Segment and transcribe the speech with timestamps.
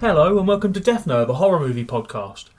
[0.00, 2.50] Hello and welcome to Death Note, the horror movie podcast.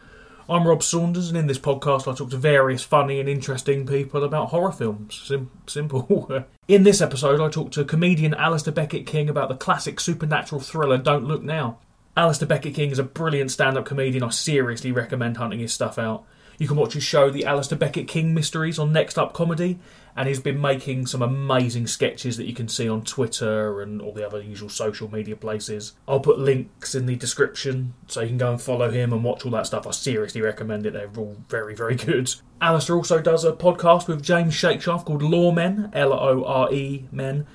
[0.50, 4.26] I'm Rob Saunders, and in this podcast, I talk to various funny and interesting people
[4.26, 5.22] about horror films.
[5.24, 6.30] Sim- simple.
[6.68, 11.24] in this episode, I talk to comedian Alasdair Beckett-King about the classic supernatural thriller Don't
[11.24, 11.78] Look Now.
[12.18, 14.22] Alasdair Beckett-King is a brilliant stand up comedian.
[14.22, 16.26] I seriously recommend hunting his stuff out.
[16.60, 19.80] You can watch his show, The Alasdair Beckett-King Mysteries, on Next Up Comedy,
[20.14, 24.12] and he's been making some amazing sketches that you can see on Twitter and all
[24.12, 25.94] the other usual social media places.
[26.06, 29.46] I'll put links in the description so you can go and follow him and watch
[29.46, 29.88] all that stuff.
[29.88, 32.36] I seriously recommend it, they're all very, very good.
[32.62, 37.48] Alasdair also does a podcast with James Shakeshaft called Lore-Men, L O R E Men,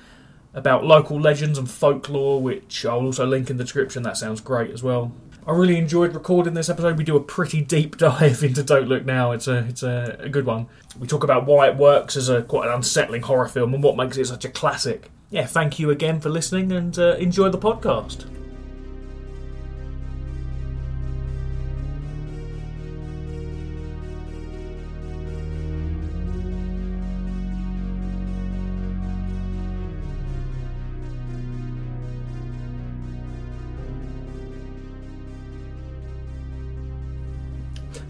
[0.55, 4.01] about local legends and folklore, which I'll also link in the description.
[4.01, 5.11] That sounds great as well.
[5.47, 6.97] I really enjoyed recording this episode.
[6.97, 9.31] We do a pretty deep dive into Don't Look Now.
[9.31, 10.67] It's a it's a, a good one.
[10.99, 13.95] We talk about why it works as a quite an unsettling horror film and what
[13.95, 15.11] makes it such a classic.
[15.29, 18.25] Yeah, thank you again for listening and uh, enjoy the podcast.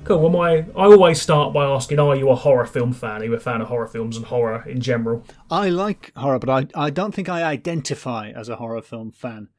[0.06, 0.20] Cool.
[0.20, 3.23] Well, my I always start by asking, are you a horror film fan?
[3.23, 5.25] Are you a fan of horror films and horror in general?
[5.50, 9.50] I like horror, but I, I don't think I identify as a horror film fan.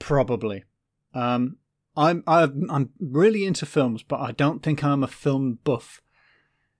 [0.00, 0.64] Probably.
[1.14, 1.58] Um,
[1.96, 6.02] I'm I'm I'm really into films, but I don't think I'm a film buff.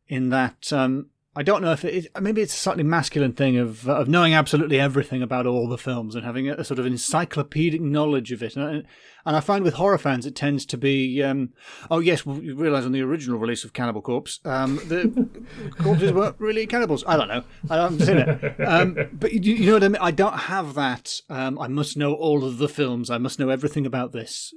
[0.09, 3.57] In that, um, I don't know if it is, maybe it's a slightly masculine thing
[3.57, 7.81] of of knowing absolutely everything about all the films and having a, sort of encyclopedic
[7.81, 8.57] knowledge of it.
[8.57, 8.85] And,
[9.25, 11.51] and I find with horror fans, it tends to be, um,
[11.89, 15.29] oh yes, well, you realise on the original release of Cannibal Corpse, um, the
[15.79, 17.05] corpses weren't really cannibals.
[17.07, 17.45] I don't know.
[17.69, 18.61] I haven't seen it.
[18.61, 20.03] Um, but you, you, know what I mean.
[20.03, 21.13] I don't have that.
[21.29, 23.09] Um, I must know all of the films.
[23.09, 24.53] I must know everything about this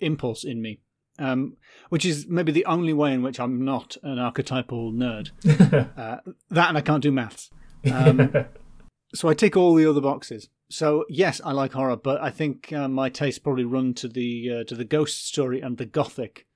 [0.00, 0.80] impulse in me
[1.18, 1.56] um,
[1.88, 5.30] which is maybe the only way in which I'm not an archetypal nerd.
[5.98, 6.18] uh,
[6.50, 7.50] that and I can't do maths.
[7.90, 8.32] Um,
[9.14, 10.48] so I tick all the other boxes.
[10.68, 14.60] So yes, I like horror, but I think uh, my tastes probably run to the
[14.60, 16.46] uh, to the ghost story and the gothic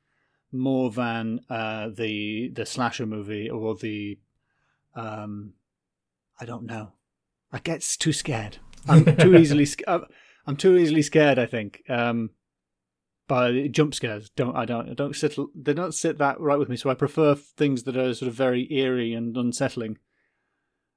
[0.50, 4.18] more than uh, the the slasher movie or the
[4.94, 5.52] um,
[6.40, 6.92] I don't know.
[7.52, 8.58] I get too scared.
[8.88, 9.66] I'm too easily.
[9.86, 10.00] Uh,
[10.46, 11.38] I'm too easily scared.
[11.38, 11.82] I think.
[11.88, 12.30] Um,
[13.28, 14.30] by jump scares.
[14.30, 16.76] Don't I don't I don't sit they don't sit that right with me.
[16.76, 19.98] So I prefer things that are sort of very eerie and unsettling.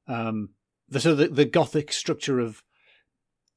[0.07, 0.49] Um,
[0.89, 2.63] the so the, the gothic structure of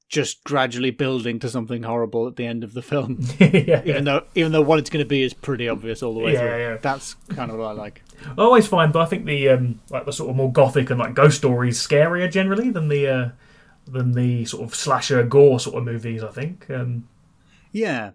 [0.09, 3.19] just gradually building to something horrible at the end of the film.
[3.39, 4.01] yeah, even yeah.
[4.01, 6.41] though even though what it's going to be is pretty obvious all the way yeah,
[6.41, 6.59] through.
[6.59, 6.77] Yeah.
[6.81, 8.03] That's kind of what I like.
[8.27, 10.99] I always find, but I think the um, like the sort of more gothic and
[10.99, 13.31] like ghost stories scarier generally than the uh,
[13.87, 16.23] than the sort of slasher gore sort of movies.
[16.23, 16.69] I think.
[16.71, 17.09] Um,
[17.73, 18.13] yeah,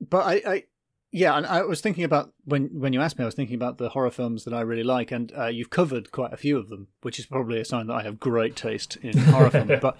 [0.00, 0.64] but I, I
[1.10, 3.78] yeah, and I was thinking about when when you asked me, I was thinking about
[3.78, 6.68] the horror films that I really like, and uh, you've covered quite a few of
[6.68, 9.72] them, which is probably a sign that I have great taste in horror films.
[9.80, 9.96] But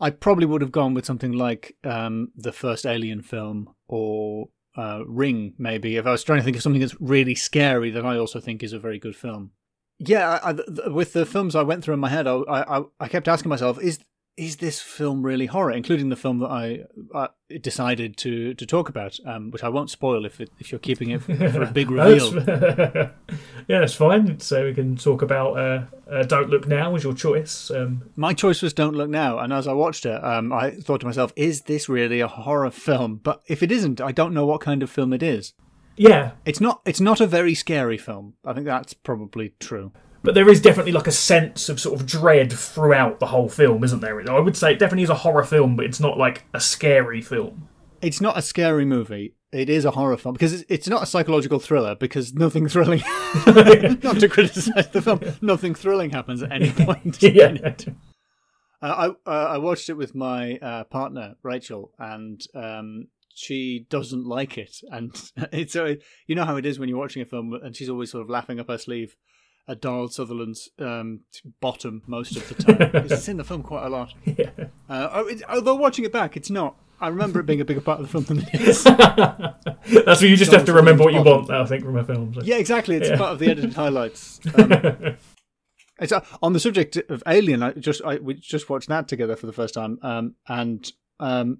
[0.00, 5.02] I probably would have gone with something like um, the first Alien film or uh,
[5.06, 8.16] Ring, maybe if I was trying to think of something that's really scary that I
[8.16, 9.50] also think is a very good film.
[9.98, 13.08] Yeah, I, I, with the films I went through in my head, I, I I
[13.08, 13.98] kept asking myself, is
[14.36, 16.84] is this film really horror, including the film that I
[17.14, 17.28] uh,
[17.60, 21.10] decided to, to talk about, um, which I won't spoil if it, if you're keeping
[21.10, 22.34] it for, for a big reveal.
[23.68, 24.40] yeah, that's fine.
[24.40, 27.70] So we can talk about uh, uh, Don't Look Now was your choice.
[27.70, 31.00] Um, My choice was Don't Look Now, and as I watched it, um, I thought
[31.00, 34.46] to myself, "Is this really a horror film?" But if it isn't, I don't know
[34.46, 35.52] what kind of film it is.
[35.96, 36.80] Yeah, it's not.
[36.86, 38.34] It's not a very scary film.
[38.46, 42.06] I think that's probably true but there is definitely like a sense of sort of
[42.06, 44.30] dread throughout the whole film, isn't there?
[44.30, 47.20] I would say it definitely is a horror film, but it's not like a scary
[47.20, 47.68] film.
[48.00, 49.34] It's not a scary movie.
[49.52, 53.02] It is a horror film because it's not a psychological thriller because nothing thrilling.
[53.46, 57.22] not to criticize the film, nothing thrilling happens at any point.
[57.22, 57.74] yeah.
[58.80, 64.26] Uh, I uh, I watched it with my uh, partner Rachel, and um, she doesn't
[64.26, 64.78] like it.
[64.90, 65.14] And
[65.52, 65.94] it's uh,
[66.26, 68.30] you know how it is when you're watching a film, and she's always sort of
[68.30, 69.16] laughing up her sleeve
[69.68, 71.20] at Donald Sutherland's um,
[71.60, 72.76] bottom most of the time.
[73.06, 74.14] it's in the film quite a lot.
[74.24, 74.50] Yeah.
[74.88, 76.76] Uh, oh, although watching it back, it's not.
[77.00, 78.84] I remember it being a bigger part of the film than it is.
[78.84, 82.04] That's what you just Donald have to remember what you want, I think, from a
[82.04, 82.32] film.
[82.32, 82.42] So.
[82.42, 82.96] Yeah, exactly.
[82.96, 83.16] It's yeah.
[83.16, 84.40] part of the edited highlights.
[84.54, 85.16] Um,
[86.00, 87.62] it's uh, on the subject of Alien.
[87.62, 91.58] I just I, we just watched that together for the first time, um, and um,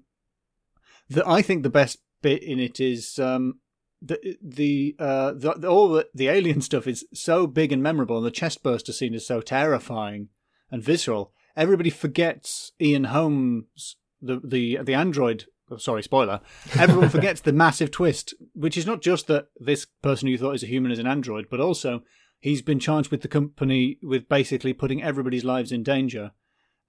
[1.09, 3.59] the, I think the best bit in it is um,
[4.03, 8.17] the the uh the, the, all the, the alien stuff is so big and memorable,
[8.17, 10.29] and the chestburster scene is so terrifying
[10.69, 11.31] and visceral.
[11.55, 16.41] Everybody forgets Ian Holmes, the the the android oh, sorry, spoiler.
[16.77, 20.63] Everyone forgets the massive twist, which is not just that this person you thought is
[20.63, 22.01] a human is an android, but also
[22.39, 26.31] he's been charged with the company with basically putting everybody's lives in danger,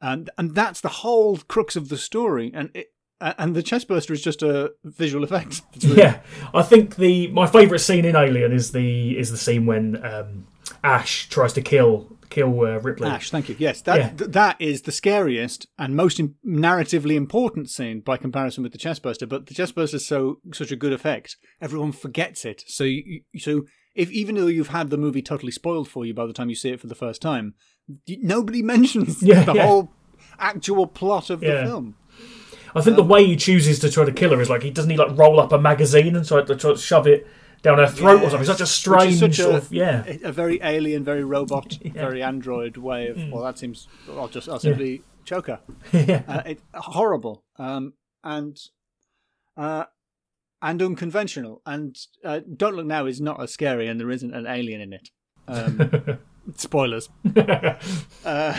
[0.01, 2.51] and and that's the whole crux of the story.
[2.55, 2.94] And it,
[3.39, 5.63] and the chestburster is just a visual effect.
[5.83, 5.99] Really...
[5.99, 6.21] Yeah,
[6.55, 10.47] I think the my favourite scene in Alien is the is the scene when um,
[10.83, 13.09] Ash tries to kill kill uh, Ripley.
[13.09, 13.57] Ash, thank you.
[13.59, 14.09] Yes, that yeah.
[14.11, 18.79] th- that is the scariest and most in- narratively important scene by comparison with the
[18.79, 19.29] chestburster.
[19.29, 22.65] But the chestburster is so such a good effect, everyone forgets it.
[22.67, 26.27] So you, so if even though you've had the movie totally spoiled for you by
[26.27, 27.55] the time you see it for the first time,
[28.09, 29.67] nobody mentions yeah, the yeah.
[29.67, 29.91] whole
[30.39, 31.97] actual plot of the film.
[32.75, 34.71] I think um, the way he chooses to try to kill her is like he
[34.71, 37.27] doesn't he like roll up a magazine and try to, try to shove it
[37.63, 38.41] down her throat yeah, or something.
[38.41, 41.93] It's such a strange such sort a, of yeah, a very alien, very robot, yeah.
[41.93, 43.17] very android way of.
[43.17, 43.31] Mm.
[43.33, 43.89] Well, that seems.
[44.09, 45.03] I'll just I'll simply yeah.
[45.25, 45.61] choke her.
[45.93, 47.43] yeah, uh, it, horrible.
[47.59, 48.59] Um, and
[49.57, 49.85] uh,
[50.63, 51.63] and unconventional.
[51.67, 54.93] And uh, Don't Look Now is not as scary, and there isn't an alien in
[54.93, 55.11] it.
[55.47, 56.19] Um,
[56.57, 57.09] spoilers.
[58.25, 58.59] uh,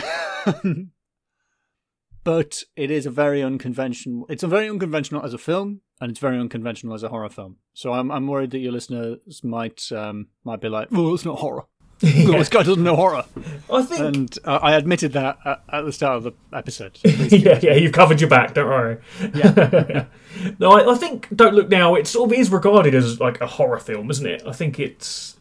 [2.26, 4.26] but it is a very unconventional.
[4.28, 7.58] It's a very unconventional as a film, and it's very unconventional as a horror film.
[7.72, 11.38] So I'm I'm worried that your listeners might um, might be like, "Oh, it's not
[11.38, 11.66] horror."
[12.00, 12.36] yeah.
[12.36, 13.24] this guy doesn't know horror.
[13.72, 16.98] I think, and uh, I admitted that at, at, the start of the episode.
[17.04, 18.52] yeah, yeah, you've covered your back.
[18.52, 18.98] Don't worry.
[19.32, 20.06] Yeah.
[20.58, 21.94] no, I, I, think Don't Look Now.
[21.94, 24.42] It sort of is regarded as like a horror film, isn't it?
[24.46, 25.35] I think it's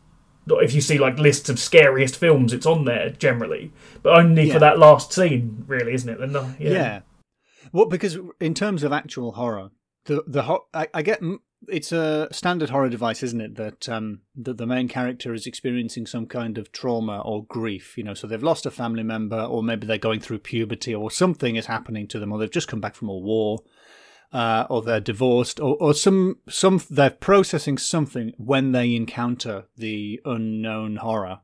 [0.47, 3.71] if you see like lists of scariest films, it's on there generally,
[4.03, 4.53] but only yeah.
[4.53, 6.19] for that last scene, really, isn't it?
[6.59, 6.71] Yeah.
[6.71, 6.99] yeah.
[7.71, 9.71] Well, because in terms of actual horror,
[10.05, 11.21] the the ho- I, I, get
[11.67, 13.55] it's a standard horror device, isn't it?
[13.55, 17.97] That um that the main character is experiencing some kind of trauma or grief.
[17.97, 21.09] You know, so they've lost a family member, or maybe they're going through puberty, or
[21.11, 23.59] something is happening to them, or they've just come back from a war.
[24.33, 30.19] Uh, or they're divorced, or, or some some they're processing something when they encounter the
[30.25, 31.39] unknown horror.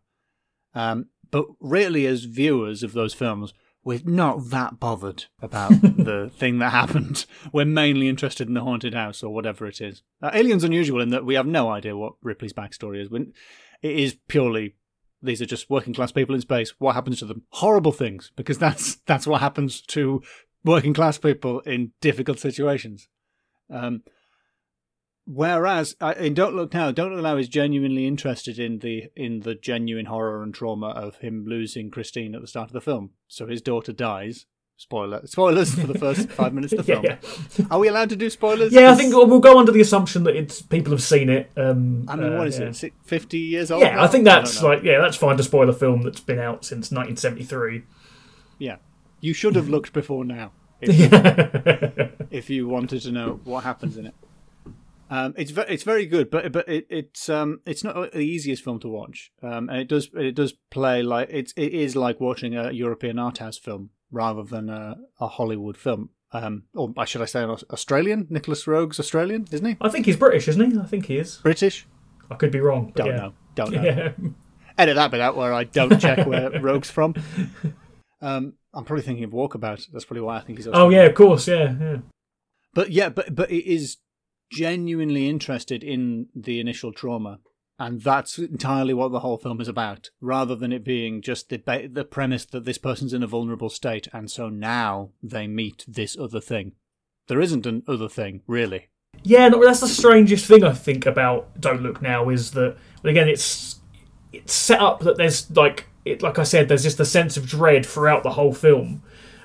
[0.75, 6.59] Um, but really, as viewers of those films, we're not that bothered about the thing
[6.59, 7.25] that happened.
[7.53, 10.03] We're mainly interested in the haunted house or whatever it is.
[10.21, 13.09] Uh, Alien's unusual in that we have no idea what Ripley's backstory is.
[13.09, 13.33] When
[13.81, 14.75] it is purely
[15.21, 16.73] these are just working class people in space.
[16.79, 17.43] What happens to them?
[17.49, 20.21] Horrible things, because that's that's what happens to
[20.63, 23.07] working class people in difficult situations.
[23.69, 24.03] Um,
[25.25, 29.55] Whereas in Don't Look Now, Don't Look Now is genuinely interested in the in the
[29.55, 33.11] genuine horror and trauma of him losing Christine at the start of the film.
[33.27, 34.45] So his daughter dies.
[34.77, 37.05] Spoiler spoilers for the first five minutes of the film.
[37.05, 37.17] yeah.
[37.69, 38.73] Are we allowed to do spoilers?
[38.73, 41.51] Yeah, I think we'll go under the assumption that it's people have seen it.
[41.55, 42.87] Um, I mean, what uh, is yeah.
[42.87, 42.93] it?
[43.03, 43.83] Fifty years old?
[43.83, 44.03] Yeah, now?
[44.03, 46.65] I think that's I like yeah, that's fine to spoil a film that's been out
[46.65, 47.83] since 1973.
[48.57, 48.77] Yeah,
[49.21, 50.51] you should have looked before now
[50.81, 54.15] if you, if you wanted to know what happens in it.
[55.09, 58.63] Um, it's ve- it's very good, but but it, it's um it's not the easiest
[58.63, 59.31] film to watch.
[59.43, 63.19] Um, and it does it does play like it's it is like watching a European
[63.19, 66.09] art house film rather than a, a Hollywood film.
[66.33, 68.27] Um, or should I say an Australian?
[68.29, 69.75] Nicolas Roeg's Australian, isn't he?
[69.81, 70.79] I think he's British, isn't he?
[70.79, 71.85] I think he is British.
[72.29, 72.93] I could be wrong.
[72.95, 73.17] Don't yeah.
[73.17, 73.33] know.
[73.55, 73.83] Don't know.
[73.83, 74.11] Yeah.
[74.77, 77.15] Edit that bit out where I don't check where Roeg's from.
[78.21, 79.87] Um, I'm probably thinking of Walkabout.
[79.91, 80.67] That's probably why I think he's.
[80.71, 81.97] Oh yeah, of course, yeah, yeah.
[82.73, 83.97] But yeah, but but it is
[84.51, 87.39] genuinely interested in the initial trauma.
[87.79, 91.57] And that's entirely what the whole film is about, rather than it being just the
[91.57, 95.83] ba- the premise that this person's in a vulnerable state, and so now they meet
[95.87, 96.73] this other thing.
[97.27, 98.89] There isn't an other thing, really.
[99.23, 103.27] Yeah, no, that's the strangest thing I think about Don't Look Now is that again
[103.27, 103.79] it's
[104.31, 107.47] it's set up that there's like it like I said there's just a sense of
[107.47, 109.03] dread throughout the whole film.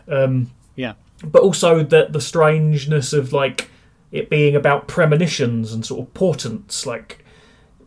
[0.08, 0.94] Um, yeah,
[1.25, 3.70] but also that the strangeness of like
[4.12, 7.25] it being about premonitions and sort of portents, like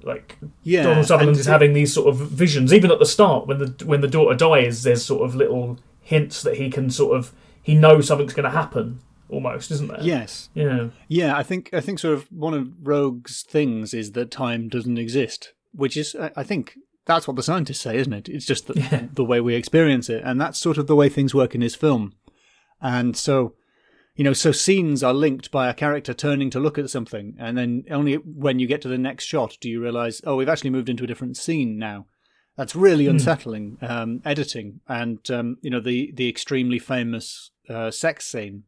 [0.04, 2.74] like yeah, Donald Sutherland is having these sort of visions.
[2.74, 6.42] Even at the start, when the when the daughter dies, there's sort of little hints
[6.42, 9.00] that he can sort of he knows something's going to happen.
[9.30, 10.02] Almost, isn't there?
[10.02, 10.50] Yes.
[10.56, 10.88] Yeah.
[11.08, 14.98] Yeah, I think I think sort of one of Roeg's things is that time doesn't
[14.98, 16.76] exist, which is I think
[17.06, 18.30] that's what the scientists say, isn't it?
[18.30, 19.08] It's just the, yeah.
[19.14, 21.76] the way we experience it, and that's sort of the way things work in his
[21.76, 22.14] film.
[22.82, 23.56] And so
[24.20, 27.58] you know, so scenes are linked by a character turning to look at something, and
[27.58, 30.72] then only when you get to the next shot do you realize, oh, we've actually
[30.72, 32.06] moved into a different scene now.
[32.58, 33.12] That's really mm.
[33.12, 38.64] unsettling um, editing, and um, you know, the the extremely famous uh, sex scene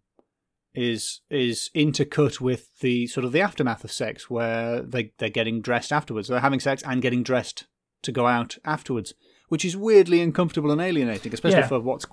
[0.74, 5.62] is is intercut with the sort of the aftermath of sex, where they they're getting
[5.62, 7.68] dressed afterwards, they're having sex and getting dressed
[8.04, 9.14] to go out afterwards,
[9.50, 11.68] which is weirdly uncomfortable and alienating, especially yeah.
[11.68, 12.06] for what's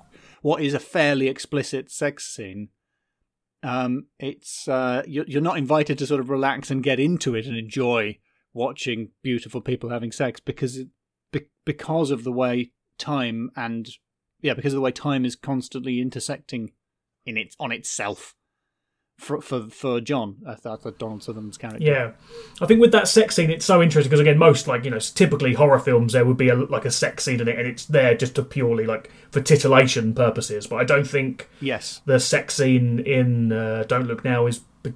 [0.43, 2.69] what is a fairly explicit sex scene
[3.63, 7.47] Um, it's uh, you're, you're not invited to sort of relax and get into it
[7.47, 8.19] and enjoy
[8.53, 10.81] watching beautiful people having sex because
[11.65, 13.89] because of the way time and
[14.41, 16.73] yeah because of the way time is constantly intersecting
[17.27, 18.35] in its on itself
[19.19, 20.37] for for, for John.
[20.47, 21.83] I thought that Donald Sutherland's character.
[21.85, 22.13] Yeah,
[22.63, 24.99] I think with that sex scene, it's so interesting because again, most like you know,
[25.01, 27.85] typically horror films there would be a, like a sex scene in it, and it's
[27.85, 30.67] there just to purely like for titillation purposes.
[30.69, 32.01] But I don't think Yes.
[32.07, 34.93] the sex scene in uh, Don't Look Now is p-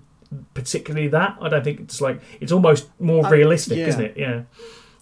[0.55, 1.37] particularly that.
[1.41, 3.87] I don't think it's like it's almost more realistic, yeah.
[3.89, 4.17] isn't it?
[4.17, 4.43] Yeah,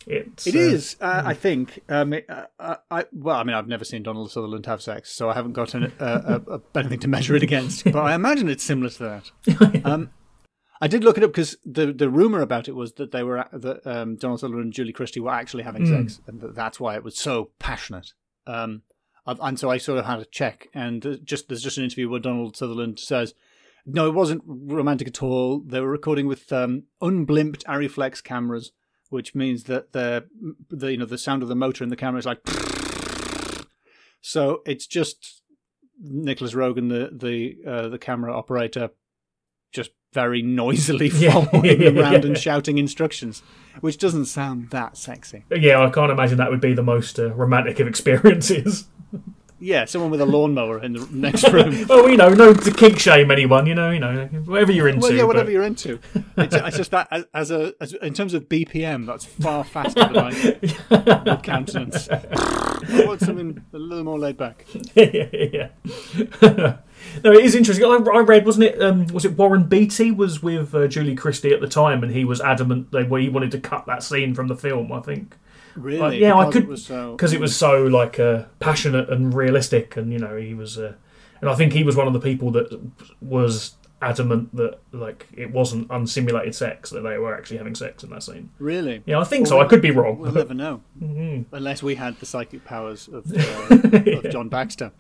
[0.07, 1.81] it's It uh, is, uh, I think.
[1.89, 5.29] Um, it, uh, I well, I mean, I've never seen Donald Sutherland have sex, so
[5.29, 7.85] I haven't got an, uh, a, a, anything to measure it against.
[7.85, 8.99] But I imagine it's similar to
[9.47, 9.83] that.
[9.85, 10.11] Um,
[10.83, 13.45] I did look it up because the the rumor about it was that they were
[13.53, 16.95] that um, Donald Sutherland and Julie Christie were actually having sex, and that that's why
[16.95, 18.15] it was so passionate.
[18.47, 18.83] Um,
[19.27, 21.85] and- and so I sort of had to check, and uh, just there's just an
[21.85, 23.35] interview where Donald Sutherland says.
[23.87, 25.61] No, it wasn't romantic at all.
[25.61, 28.73] They were recording with um, unblimped Arriflex cameras,
[29.11, 30.27] which means that the,
[30.71, 32.41] the you know the sound of the motor in the camera is like.
[34.23, 35.41] So it's just
[35.99, 38.91] Nicholas Rogan, the the uh, the camera operator,
[39.73, 43.43] just very noisily following them around and shouting instructions,
[43.81, 45.45] which doesn't sound that sexy.
[45.51, 45.81] yeah.
[45.81, 48.89] I can't imagine that would be the most uh, romantic of experiences.
[49.63, 51.87] Yeah, someone with a lawnmower in the next room.
[51.89, 53.67] well, you know, no to kink shame anyone.
[53.67, 55.01] You know, you know, whatever you're into.
[55.03, 56.01] Well, yeah, whatever but- you're into.
[56.39, 60.13] It's, it's just that as, a as, in terms of BPM, that's far faster than
[60.15, 62.09] my my countenance.
[62.09, 64.65] I want something a little more laid back.
[64.95, 65.69] yeah, yeah.
[67.23, 67.85] no, it is interesting.
[67.85, 68.83] I, I read, wasn't it?
[68.83, 72.25] Um, was it Warren Beatty was with uh, Julie Christie at the time, and he
[72.25, 74.91] was adamant that well, he wanted to cut that scene from the film.
[74.91, 75.37] I think
[75.81, 76.19] Really?
[76.21, 79.33] yeah, I Because could- It was so, because it was so like uh, passionate and
[79.35, 80.95] realistic, and you know he was, uh,
[81.41, 82.81] and I think he was one of the people that
[83.21, 88.09] was adamant that like it wasn't unsimulated sex that they were actually having sex in
[88.11, 88.49] that scene.
[88.59, 89.03] really.
[89.07, 89.61] Yeah, I think so.
[89.61, 90.19] I could be wrong.
[90.19, 91.55] We'll never know, Mm-hmm.
[91.55, 94.93] unless we had the psychic powers of, uh, of John Baxter.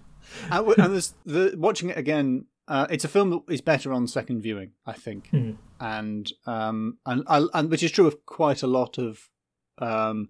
[0.51, 2.47] And, and there's the watching it again.
[2.69, 5.57] Uh, it's a film that is better on second viewing, I think, Mhm.
[5.81, 9.29] and um, and, and which is true of quite a lot of
[9.79, 10.29] um,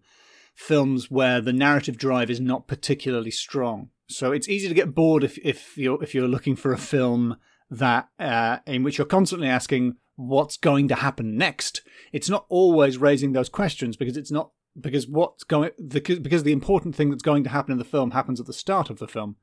[0.60, 3.88] films where the narrative drive is not particularly strong.
[4.08, 7.36] So it's easy to get bored if if you're if you're looking for a film
[7.70, 11.82] that uh, in which you're constantly asking what's going to happen next.
[12.12, 16.52] It's not always raising those questions because it's not because what's going the, because the
[16.52, 19.08] important thing that's going to happen in the film happens at the start of the
[19.08, 19.36] film,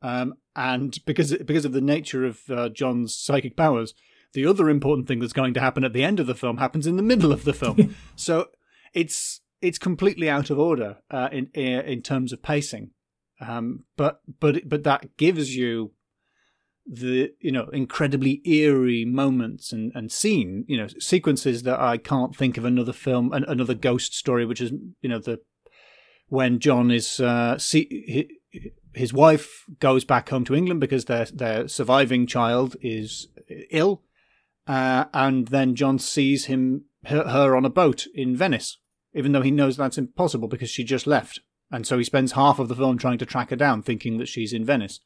[0.00, 3.94] um, and because because of the nature of uh, John's psychic powers,
[4.32, 6.86] the other important thing that's going to happen at the end of the film happens
[6.86, 7.96] in the middle of the film.
[8.16, 8.48] so
[8.94, 12.90] it's it's completely out of order uh, in in terms of pacing,
[13.40, 15.92] um, but but but that gives you
[16.84, 22.34] the you know incredibly eerie moments and and scene you know sequences that I can't
[22.34, 25.38] think of another film an, another ghost story which is you know the
[26.32, 28.26] when John is uh, see,
[28.94, 33.28] his wife goes back home to England because their their surviving child is
[33.70, 34.02] ill,
[34.66, 38.78] uh, and then John sees him her, her on a boat in Venice,
[39.14, 41.40] even though he knows that's impossible because she just left,
[41.70, 44.28] and so he spends half of the film trying to track her down, thinking that
[44.28, 45.00] she's in Venice.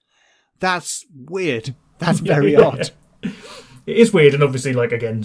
[0.61, 1.75] That's weird.
[1.99, 2.61] That's very Yeah.
[2.61, 2.91] odd.
[3.87, 5.25] It is weird, and obviously, like again,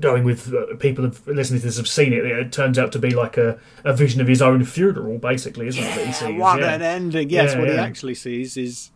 [0.00, 2.24] going with uh, people have listening to this have seen it.
[2.24, 5.82] It turns out to be like a, a vision of his own funeral, basically, isn't
[5.82, 5.94] it?
[5.94, 6.40] That he sees.
[6.40, 6.74] what yeah.
[6.74, 7.30] an ending!
[7.30, 8.90] Yes, Yeah, what he actually sees is.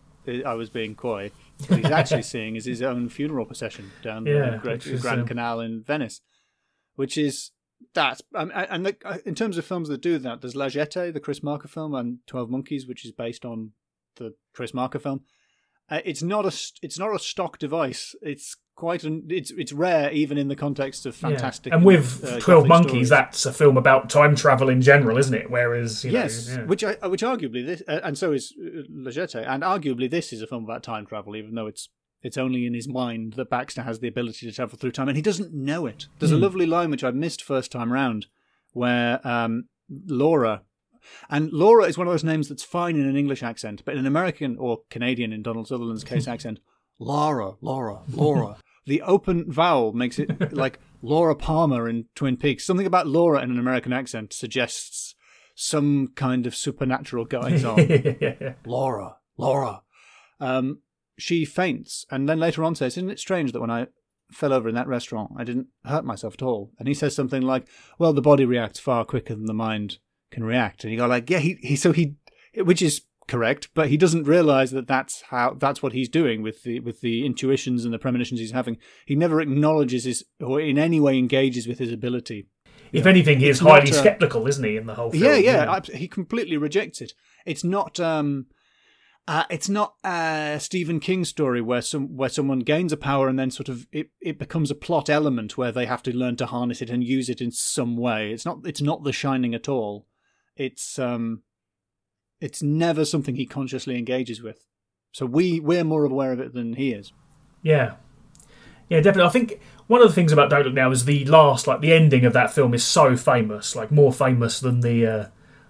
[0.45, 1.31] I was being coy.
[1.67, 5.21] What he's actually seeing is his own funeral procession down Yeah, the Great is, Grand
[5.21, 6.19] um, Canal in Venice,
[6.97, 7.51] which is
[7.93, 11.13] that's um, and the, uh, in terms of films that do that, there's La Jetée,
[11.13, 13.71] the Chris Marker film, and Twelve Monkeys, which is based on
[14.15, 15.21] the Chris Marker film.
[15.89, 18.15] Uh, it's not a it's not a stock device.
[18.21, 21.29] It's quite an it's it's rare even in the context of Yeah.
[21.29, 21.73] fantastic.
[21.73, 23.09] And with uh, Twelve Monkeys, stories.
[23.09, 25.49] that's a film about time travel in general, isn't it?
[25.49, 26.65] Whereas, you yes, know, yeah.
[26.65, 30.33] which I, which arguably this, uh, and so is uh, La Jetée, and arguably this
[30.33, 31.89] is a film about time travel, even though it's
[32.23, 35.15] it's only in his mind that Baxter has the ability to travel through time, and
[35.17, 36.07] he doesn't know it.
[36.19, 36.41] There's a Hmm.
[36.43, 38.25] lovely line which I missed first time round,
[38.73, 40.63] where um, Laura,
[41.29, 43.99] and Laura is one of those names that's fine in an English accent, but in
[44.01, 46.59] an American or Canadian, in Donald Sutherland's case, accent,
[46.99, 48.57] Laura, Laura, Laura.
[48.85, 52.65] the open vowel makes it like Laura Palmer in Twin Peaks.
[52.65, 55.13] Something about Laura in an American accent suggests
[55.55, 57.77] some kind of supernatural goings on.
[58.19, 58.53] yeah.
[58.65, 59.81] Laura, Laura.
[60.39, 60.79] Um,
[61.17, 63.87] she faints and then later on says, Isn't it strange that when I
[64.31, 66.71] fell over in that restaurant, I didn't hurt myself at all?
[66.79, 69.99] And he says something like, Well, the body reacts far quicker than the mind
[70.31, 70.83] can react.
[70.83, 72.15] And you go like, Yeah, he, he so he
[72.55, 76.63] which is correct, but he doesn't realize that that's how that's what he's doing with
[76.63, 78.77] the with the intuitions and the premonitions he's having.
[79.05, 82.47] He never acknowledges his or in any way engages with his ability.
[82.93, 85.23] If anything, he is highly uh, skeptical, isn't he, in the whole film?
[85.23, 87.13] Yeah, yeah, abs- he completely rejects it.
[87.45, 88.45] It's not um
[89.27, 93.37] uh, it's not a Stephen King story where some where someone gains a power and
[93.37, 96.45] then sort of it, it becomes a plot element where they have to learn to
[96.45, 98.31] harness it and use it in some way.
[98.31, 100.07] It's not it's not The Shining at all.
[100.55, 101.43] It's um
[102.39, 104.65] it's never something he consciously engages with.
[105.11, 107.11] So we we're more aware of it than he is.
[107.61, 107.95] Yeah.
[108.87, 109.27] Yeah, definitely.
[109.27, 111.91] I think one of the things about Don't Look Now is the last, like the
[111.91, 115.25] ending of that film, is so famous, like more famous than the uh,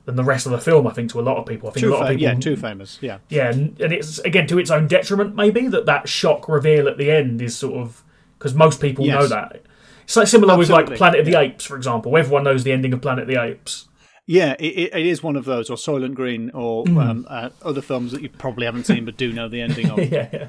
[0.08, 0.88] than the rest of the film.
[0.88, 1.70] I think to a lot of people.
[1.70, 2.98] I think Too a lot fa- of people, yeah, too famous.
[3.02, 3.20] Yeah.
[3.30, 6.98] yeah, and, and it's again to its own detriment, maybe that that shock reveal at
[6.98, 8.04] the end is sort of
[8.40, 9.14] because most people Yes.
[9.20, 9.62] know that.
[10.06, 12.18] It's like similar with like Planet of the Apes, for example.
[12.18, 13.88] Everyone knows the ending of Planet of the Apes.
[14.26, 17.02] Yeah, it, it, it is one of those, or Soylent Green, or Mm.
[17.10, 20.00] um, uh, other films that you probably haven't seen but do know the ending of.
[20.12, 20.48] yeah, yeah.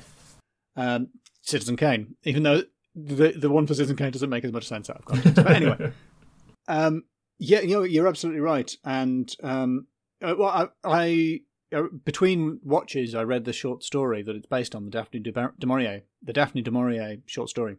[0.76, 1.08] um,
[1.42, 2.62] Citizen Kane, even though
[2.94, 5.34] the the one for Citizen Kane doesn't make as much sense out of context.
[5.36, 5.92] But anyway,
[6.68, 7.02] um,
[7.38, 8.74] yeah, you know, you're absolutely right.
[8.84, 9.86] And um,
[10.22, 11.40] uh, well, I, I
[11.72, 15.32] uh, between watches, I read the short story that it's based on, the Daphne du,
[15.66, 17.76] Maurier, the Daphne du Maurier short story.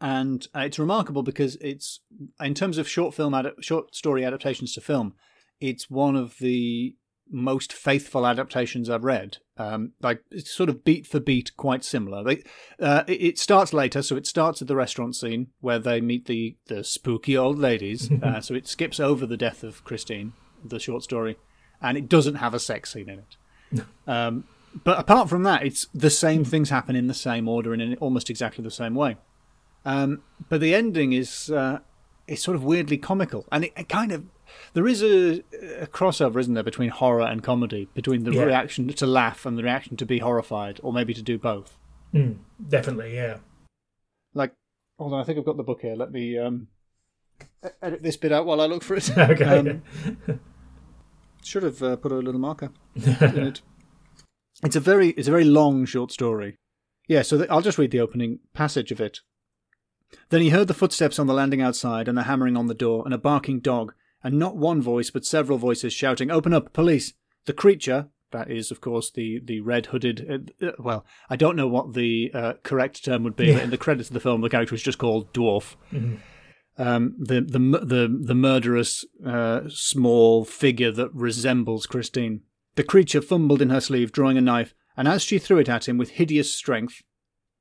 [0.00, 2.00] And uh, it's remarkable because it's,
[2.40, 5.14] in terms of short film, ad- short story adaptations to film,
[5.60, 6.96] it's one of the
[7.30, 9.38] most faithful adaptations I've read.
[9.62, 12.24] Um, like it's sort of beat for beat, quite similar.
[12.24, 12.42] They,
[12.80, 16.26] uh, it, it starts later, so it starts at the restaurant scene where they meet
[16.26, 18.10] the the spooky old ladies.
[18.22, 20.32] uh, so it skips over the death of Christine,
[20.64, 21.36] the short story,
[21.80, 23.84] and it doesn't have a sex scene in it.
[24.06, 24.44] um,
[24.84, 27.94] but apart from that, it's the same things happen in the same order and in
[27.96, 29.16] almost exactly the same way.
[29.84, 31.80] Um, but the ending is uh,
[32.26, 34.24] is sort of weirdly comical, and it, it kind of
[34.74, 35.42] there is a,
[35.80, 38.42] a crossover, isn't there, between horror and comedy, between the Yeah.
[38.44, 41.76] reaction to laugh and the reaction to be horrified, or maybe to do both.
[42.14, 42.38] Mm,
[42.68, 43.38] definitely, yeah.
[44.34, 44.54] Like,
[44.98, 45.94] hold on, I think I've got the book here.
[45.94, 46.68] Let me um,
[47.82, 49.10] edit this bit out while I look for it.
[49.18, 49.44] Okay.
[49.44, 49.82] Um,
[51.44, 53.62] should have uh, put a little marker in it.
[54.64, 56.56] It's a very it's a very long short story.
[57.08, 59.18] Yeah, so I'll just read the opening passage of it.
[60.28, 63.02] Then he heard the footsteps on the landing outside and the hammering on the door
[63.04, 67.14] and a barking dog and not one voice but several voices shouting, "Open up, police!"
[67.46, 70.52] The creature, that is, of course, the the red hooded.
[70.60, 73.54] Uh, uh, well, I don't know what the uh, correct term would be, Yeah.
[73.54, 76.18] but in the credits of the film, the character was just called dwarf Mhm.
[76.78, 82.40] um, the the the the murderous uh, small figure that resembles Christine.
[82.76, 85.88] The creature fumbled in her sleeve, drawing a knife, and as she threw it at
[85.88, 87.02] him with hideous strength,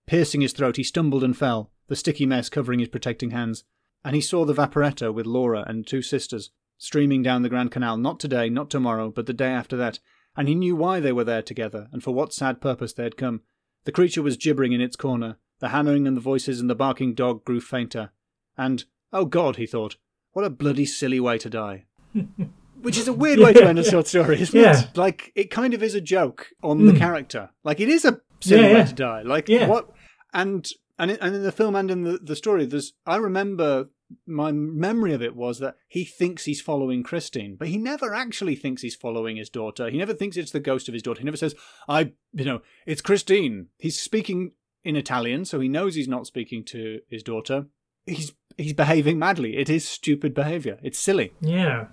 [0.07, 3.65] piercing his throat, he stumbled and fell, the sticky mess covering his protecting hands.
[4.03, 7.97] And he saw the Vaporetto with Laura and two sisters streaming down the Grand Canal,
[7.97, 9.99] not today, not tomorrow, but the day after that.
[10.35, 13.17] And he knew why they were there together, and for what sad purpose they had
[13.17, 13.41] come.
[13.83, 15.37] The creature was gibbering in its corner.
[15.59, 18.11] The hammering and the voices and the barking dog grew fainter.
[18.57, 18.83] And,
[19.13, 19.97] oh God, he thought,
[20.31, 21.85] what a bloody silly way to die.
[22.81, 24.81] Which is a weird way to end a short story, isn't Yeah.
[24.81, 24.97] it?
[24.97, 26.97] Like, it kind of is a joke on the hmm.
[26.97, 27.51] character.
[27.63, 29.21] Like, it is a silly Yeah, way to die.
[29.21, 29.67] Like, Yeah.
[29.67, 29.91] what?
[30.33, 30.67] And
[31.01, 33.87] and in, and in the film and in the, the story, there's I remember
[34.27, 38.55] my memory of it was that he thinks he's following Christine, but he never actually
[38.55, 39.89] thinks he's following his daughter.
[39.89, 41.19] He never thinks it's the ghost of his daughter.
[41.19, 41.55] He never says,
[41.89, 44.51] "I, you know, it's Christine." He's speaking
[44.83, 47.65] in Italian, so he knows he's not speaking to his daughter.
[48.05, 49.57] He's he's behaving madly.
[49.57, 50.77] It is stupid behavior.
[50.83, 51.33] It's silly.
[51.41, 51.87] Yeah.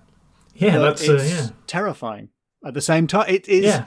[0.53, 1.49] Yeah, but that's uh, yeah.
[1.65, 2.29] terrifying.
[2.63, 3.65] At the same time, it is.
[3.65, 3.85] Yeah.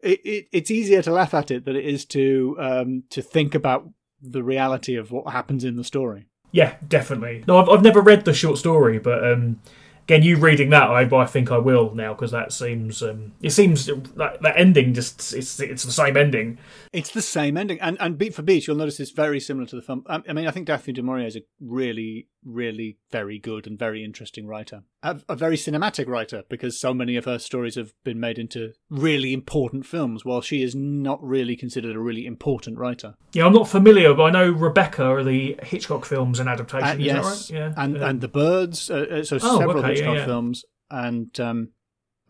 [0.00, 3.54] It, it it's easier to laugh at it than it is to um to think
[3.54, 3.88] about
[4.22, 6.26] the reality of what happens in the story.
[6.52, 7.44] Yeah, definitely.
[7.46, 9.60] No, I've, I've never read the short story, but um,
[10.04, 13.50] again, you reading that, I, I think I will now because that seems um, it
[13.50, 16.58] seems that, that ending just it's it's the same ending.
[16.92, 19.76] It's the same ending, and and beat for beat, you'll notice it's very similar to
[19.76, 20.04] the film.
[20.06, 23.78] Um, I mean, I think Daphne du Maurier is a really, really very good and
[23.78, 27.92] very interesting writer, a, a very cinematic writer because so many of her stories have
[28.04, 32.78] been made into really important films, while she is not really considered a really important
[32.78, 33.14] writer.
[33.32, 36.88] Yeah, I'm not familiar, but I know Rebecca are the Hitchcock films and adaptation.
[36.88, 37.60] Uh, is yes, that right?
[37.60, 38.90] Yeah, and Um, and the birds.
[38.90, 40.24] Uh, uh, so Oh, several okay, Hitchcock yeah.
[40.24, 41.68] films, and um,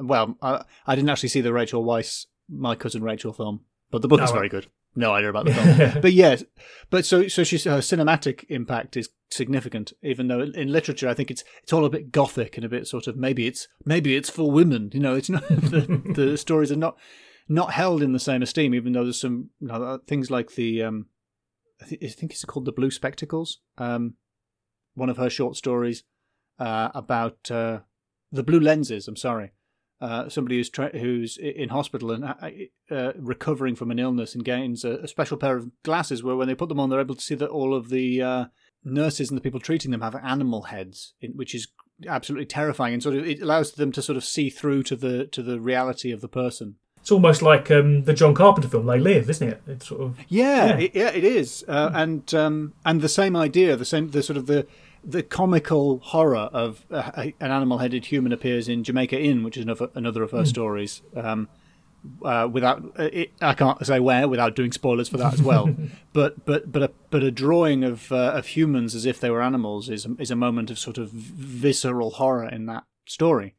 [0.01, 4.09] well, I, I didn't actually see the Rachel Weisz, my cousin Rachel film, but the
[4.09, 4.67] book is Oh, very good.
[4.99, 6.43] No idea about the film, but yes,
[6.91, 9.93] but so so she's her cinematic impact is significant.
[10.03, 12.89] Even though in literature, I think it's it's all a bit gothic and a bit
[12.89, 14.91] sort of maybe it's maybe it's for women.
[14.93, 16.99] You know, it's not the, the stories are not
[17.49, 18.75] not held in the same esteem.
[18.75, 21.07] Even though there's some you know, uh, things like the um,
[21.81, 23.61] I, thi- I think it's called the Blue Spectacles.
[23.79, 24.15] Um,
[24.95, 26.03] one of her short stories
[26.59, 27.81] uh, about uh,
[28.33, 29.07] the blue lenses.
[29.07, 29.53] I'm sorry,
[30.01, 32.35] uh, somebody who's tra- who's in hospital and uh,
[32.91, 36.49] uh, recovering from an illness and gains a, a special pair of glasses where when
[36.49, 38.45] they put them on, they're able to see that all of the uh,
[38.85, 41.69] nurses and the people treating them have animal heads, in, which is
[42.07, 45.27] absolutely terrifying and sort of it allows them to sort of see through to the
[45.27, 46.77] to the reality of the person.
[47.01, 49.63] It's almost like um, the John Carpenter film They Live, isn't it?
[49.67, 50.79] It's sort of Yeah, Yeah.
[50.79, 54.37] It, yeah, it is, uh, and um, and the same idea, the same, the sort
[54.37, 54.67] of the
[55.05, 59.89] the comical horror of uh, an animal-headed human appears in Jamaica Inn, which is another
[59.95, 61.03] another of her stories.
[61.15, 61.49] Um,
[62.25, 65.75] uh, without, uh, it, I can't say where without doing spoilers for that as well.
[66.13, 69.43] but but but a but a drawing of uh, of humans as if they were
[69.43, 73.55] animals is is a moment of sort of visceral horror in that story.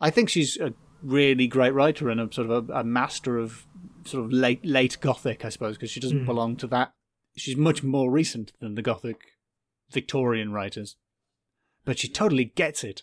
[0.00, 3.66] I think she's a really great writer and a sort of a, a master of
[4.04, 6.92] sort of late late gothic, I suppose, because she doesn't belong to that.
[7.36, 9.37] She's much more recent than the gothic
[9.90, 10.96] Victorian writers,
[11.84, 13.02] but she totally gets it.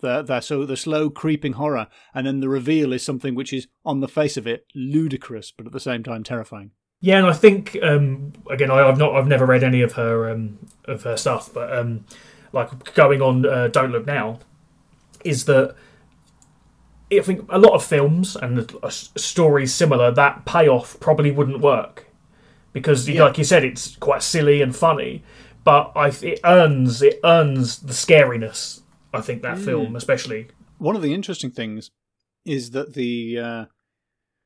[0.00, 3.68] The, the so the slow creeping horror, and then the reveal is something which is
[3.84, 6.72] on the face of it ludicrous, but at the same time terrifying.
[7.00, 10.28] Yeah, and I think um, again, I, I've not, I've never read any of her
[10.30, 12.04] um, of her stuff, but um,
[12.52, 14.40] like going on, uh, Don't Look Now,
[15.24, 15.74] is that
[17.12, 22.06] I think a lot of films and uh, stories similar that payoff probably wouldn't work
[22.72, 23.24] because, Yeah.
[23.24, 25.22] like you said, it's quite silly and funny,
[25.64, 28.82] but I it earns it earns the scariness.
[29.12, 30.48] I think that film, especially.
[30.78, 31.90] One of the interesting things
[32.44, 33.64] is that the uh,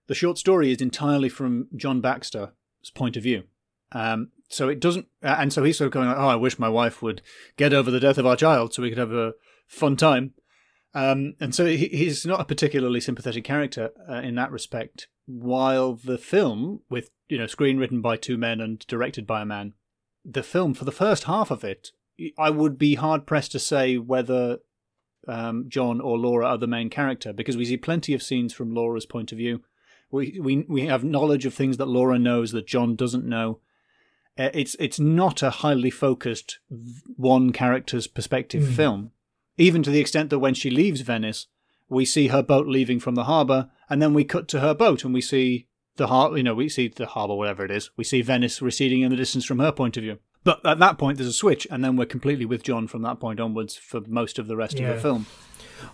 [0.07, 2.51] the short story is entirely from John Baxter's
[2.95, 3.45] point of view.
[3.93, 6.59] Um, so it doesn't, uh, and so he's sort of going like, "Oh, I wish
[6.59, 7.23] my wife would
[7.57, 9.33] get over the death of our child, so we could have a
[9.67, 10.35] fun time."
[10.95, 15.09] Um, and so he, he's not a particularly sympathetic character uh, in that respect.
[15.27, 19.47] While the film, with you know, screen written by two men and directed by a
[19.47, 19.75] man,
[20.25, 21.91] the film for the first half of it,
[22.39, 24.59] I would be hard pressed to say whether
[25.27, 28.75] um, John or Laura are the main character because we see plenty of scenes from
[28.75, 29.63] Laura's point of view.
[30.11, 33.61] We we we have knowledge of things that Laura knows that John doesn't know.
[34.39, 36.59] Uh, It's it's not a highly focused
[37.17, 39.13] one character's perspective film,
[39.59, 41.47] even to the extent that when she leaves Venice,
[41.89, 45.05] we see her boat leaving from the harbour, and then we cut to her boat
[45.05, 45.68] and we see
[45.99, 47.91] the har- you know we see the harbour whatever it is.
[47.97, 50.19] We see Venice receding in the distance from her point of view.
[50.45, 53.21] But at that point, there's a switch, and then we're completely with John from that
[53.21, 55.27] point onwards for most of the rest of the film.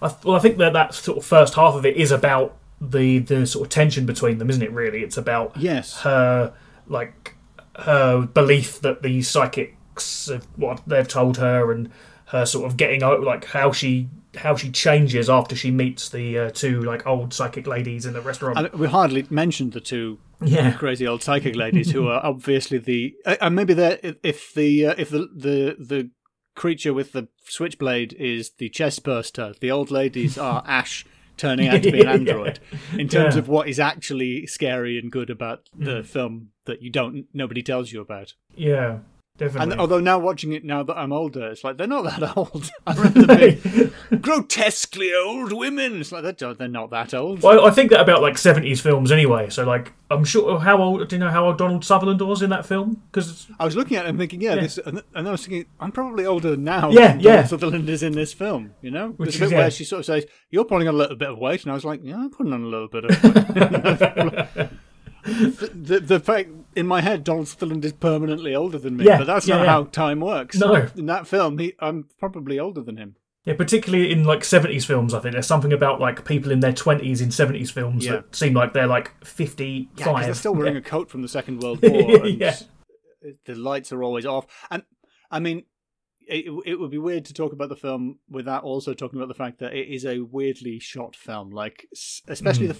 [0.00, 2.56] I, th- well, I think that that sort of first half of it is about
[2.80, 4.70] the the sort of tension between them, isn't it?
[4.72, 6.00] Really, it's about Yes.
[6.02, 6.52] her
[6.86, 7.34] like
[7.80, 11.90] her belief that the psychics have what they've told her, and
[12.26, 16.38] her sort of getting out like how she how she changes after she meets the
[16.38, 18.58] uh, two like old psychic ladies in the restaurant.
[18.72, 23.14] Mean, we hardly mentioned the two yeah, crazy old psychic ladies who are obviously the
[23.24, 26.10] uh, and maybe they if the uh, if the the the
[26.54, 31.04] creature with the switchblade is the chest burster, the old ladies are Ash
[31.36, 32.60] turning out to be an android.
[32.96, 33.40] In terms Yeah.
[33.40, 37.90] of what is actually scary and good about the film that you don't nobody tells
[37.92, 38.34] you about.
[38.54, 38.98] yeah,
[39.36, 39.72] definitely.
[39.72, 42.70] And although now watching it now that I'm older, it's like they're not that old.
[42.86, 46.00] I remember being grotesquely old women.
[46.00, 47.42] It's like they're, they're not that old.
[47.42, 49.50] well, I think that about like seventies films anyway.
[49.50, 52.50] So like, I'm sure how old do you know how old Donald Sutherland was in
[52.50, 53.02] that film?
[53.10, 54.60] Because I was looking at it and thinking, yeah, Yeah.
[54.62, 56.90] this, and and I was thinking, I'm probably older now.
[56.90, 57.30] Yeah, than yeah.
[57.32, 58.74] Donald Sutherland is in this film.
[58.82, 59.58] You know, Which There's a bit yeah.
[59.58, 61.74] where she sort of says, "You're putting on a little bit of weight," and I
[61.74, 64.68] was like, "Yeah, I'm putting on a little bit of." weight.
[65.24, 69.18] the, the the fact in my head, Donald Sutherland is permanently older than me, Yeah,
[69.18, 69.70] but that's yeah, not yeah.
[69.70, 70.56] how time works.
[70.56, 70.88] No.
[70.96, 73.16] in that film, he, I'm probably older than him.
[73.44, 76.72] Yeah, particularly in like seventies films, I think there's something about like people in their
[76.72, 78.12] twenties in seventies films Yeah.
[78.12, 81.62] that seem like they're like fifty Yeah, they're still wearing a coat from the Second
[81.62, 82.24] World War.
[82.24, 82.56] And Yeah.
[83.44, 84.46] The lights are always off.
[84.70, 84.82] And
[85.30, 85.64] I mean,
[86.26, 89.34] it, it would be weird to talk about the film without also talking about the
[89.34, 91.50] fact that it is a weirdly shot film.
[91.50, 91.86] Like,
[92.26, 92.72] especially hmm.
[92.72, 92.78] the.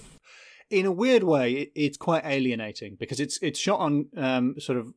[0.69, 4.77] In a weird way, it, it's quite alienating because it's it's shot on um, sort
[4.79, 4.93] of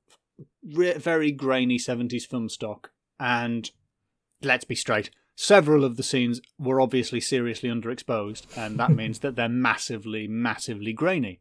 [0.75, 3.71] re- very grainy seventies film stock, and
[4.43, 9.37] let's be straight, several of the scenes were obviously seriously underexposed, and that means that
[9.37, 11.41] they're massively, massively grainy.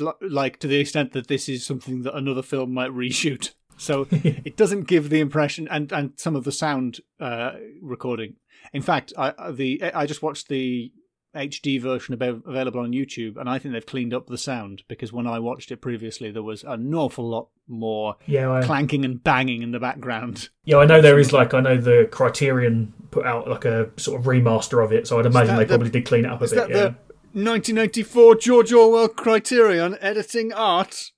[0.00, 3.52] L- Like to the extent that this is something that another film might reshoot.
[3.78, 8.36] So it doesn't give the impression, and, and some of the sound uh, recording.
[8.72, 10.92] In fact, I- the I just watched the
[11.36, 15.26] HD version available on YouTube, and I think they've cleaned up the sound because when
[15.26, 19.62] I watched it previously, there was an awful lot more Yeah, I, clanking and banging
[19.62, 20.48] in the background.
[20.64, 24.18] yeah, I know there is like I know the Criterion put out like a sort
[24.20, 26.44] of remaster of it, so I'd imagine they the- probably did clean it up a
[26.44, 26.56] Is bit.
[26.56, 26.94] that Yeah.
[27.34, 31.10] the 1984 George Orwell Criterion editing art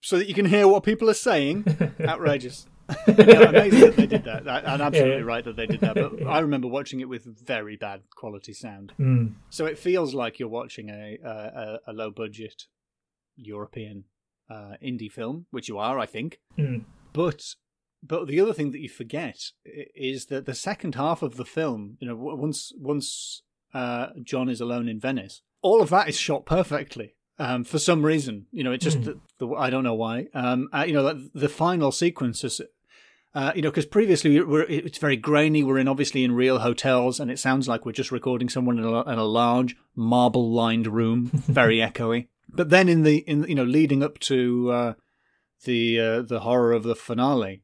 [0.00, 1.64] so that you can hear what people are saying?
[2.00, 2.66] Outrageous.
[3.08, 4.48] Yeah, amazing that they did that.
[4.48, 5.22] I'm absolutely Yeah, yeah.
[5.24, 5.94] right that they did that.
[5.94, 9.34] But I remember watching it with very bad quality sound, Mm.
[9.50, 12.64] so it feels like you're watching a a, a, low budget
[13.36, 14.04] European
[14.50, 16.38] uh, indie film, which you are, I think.
[16.58, 16.84] Mm.
[17.12, 17.54] But
[18.02, 21.96] but the other thing that you forget is that the second half of the film,
[22.00, 23.42] you know, once once
[23.74, 27.14] uh, John is alone in Venice, all of that is shot perfectly.
[27.38, 29.04] Um, for some reason, you know, it's just Mm.
[29.04, 30.26] the, the, I don't know why.
[30.32, 32.62] Um, uh, you know, the, the final sequences,
[33.36, 35.62] uh, you know, because previously we're, it's very grainy.
[35.62, 38.84] We're in obviously in real hotels, and it sounds like we're just recording someone in
[38.84, 42.28] a, in a large marble-lined room, very echoey.
[42.48, 44.94] But then in the in you know leading up to uh,
[45.64, 47.62] the uh, the horror of the finale,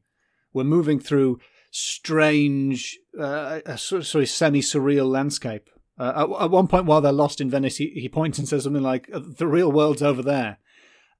[0.53, 1.39] we're moving through
[1.71, 5.71] strange, uh, a sort of, semi-surreal landscape.
[5.97, 8.65] Uh, at, at one point, while they're lost in Venice, he, he points and says
[8.65, 10.59] something like, "Uh, "The real world's over there,"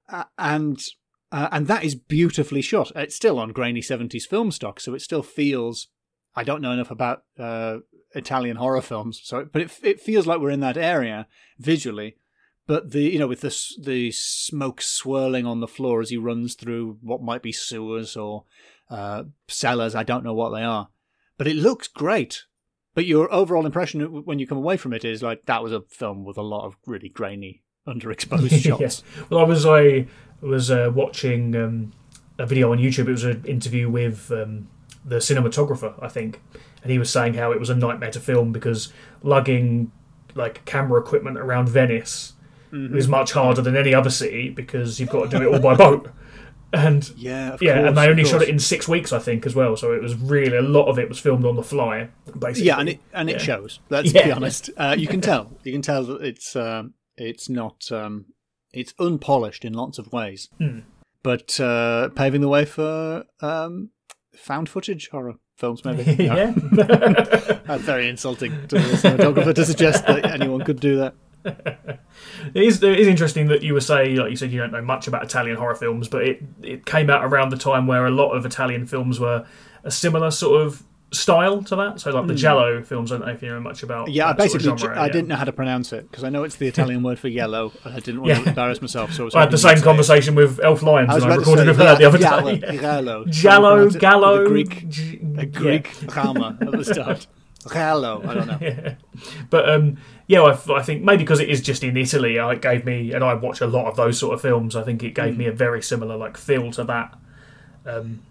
[0.08, 0.80] uh, and
[1.34, 2.92] uh, and that is beautifully shot.
[2.94, 5.88] It's still on grainy seventies film stock, so it still feels.
[6.36, 7.78] I don't know enough about uh,
[8.14, 11.26] Italian horror films, so but it it feels like we're in that area
[11.58, 12.18] visually.
[12.68, 16.54] But the you know with the the smoke swirling on the floor as he runs
[16.54, 18.44] through what might be sewers or
[18.88, 20.90] uh, cellars, I don't know what they are,
[21.36, 22.44] but it looks great.
[22.94, 25.82] But your overall impression when you come away from it is like that was a
[25.88, 29.02] film with a lot of really grainy, underexposed shots.
[29.16, 29.24] Yeah.
[29.30, 30.06] Well, I was I
[30.40, 31.92] was uh, watching um,
[32.38, 33.08] a video on YouTube.
[33.08, 34.68] It was an interview with um,
[35.04, 36.40] the cinematographer, I think,
[36.82, 38.92] and he was saying how it was a nightmare to film because
[39.22, 39.90] lugging
[40.34, 42.32] like camera equipment around Venice
[42.72, 42.96] Mm-hmm.
[42.98, 45.76] is much harder than any other city because you've got to do it all by
[45.76, 46.10] boat.
[46.72, 49.46] And Yeah, of yeah, course, and they only shot it in six weeks, I think,
[49.46, 49.76] as well.
[49.76, 52.66] So it was really a lot of it was filmed on the fly, basically.
[52.66, 53.38] Yeah, and it and it Yeah.
[53.38, 53.78] shows.
[53.90, 54.70] Let's be honest.
[54.76, 55.52] Uh, you can tell.
[55.62, 58.26] You can tell that it's um, it's not um,
[58.72, 60.80] it's unpolished in lots of ways, Hmm.
[61.22, 63.90] but uh, paving the way for um,
[64.36, 65.84] found footage horror films.
[65.84, 66.02] Maybe.
[66.24, 66.52] yeah.
[67.66, 71.14] That's very insulting to the cinematographer to suggest that anyone could do that.
[72.54, 74.80] It is, it is interesting that you were saying, like you said, you don't know
[74.82, 78.10] much about Italian horror films, but it, it came out around the time where a
[78.10, 79.44] lot of Italian films were
[79.82, 82.00] a similar sort of style to that.
[82.00, 84.10] So, like the Jello films, I don't know if you know much about.
[84.10, 85.12] Yeah, I that sort of basically genre, I yeah.
[85.12, 87.72] didn't know how to pronounce it because I know it's the Italian word for yellow,
[87.84, 88.42] and I didn't want Yeah.
[88.42, 89.12] to embarrass myself.
[89.12, 89.84] So I, was I had the same it.
[89.84, 92.76] conversation with Elf Lyons, I was and I recorded with her the other Giallo, day.
[92.78, 95.44] Giallo, Jello, Trying to pronounce Gallo, a Greek, yeah.
[95.46, 97.26] Greek drama at the start.
[97.72, 98.58] Giallo, I don't know.
[98.60, 98.94] Yeah.
[99.48, 99.96] But um,
[100.26, 103.12] yeah, I, I think maybe because it is just in Italy, uh, it gave me,
[103.12, 104.76] and I watch a lot of those sort of films.
[104.76, 107.16] I think it gave me a very similar like feel to that.
[107.86, 108.22] Um,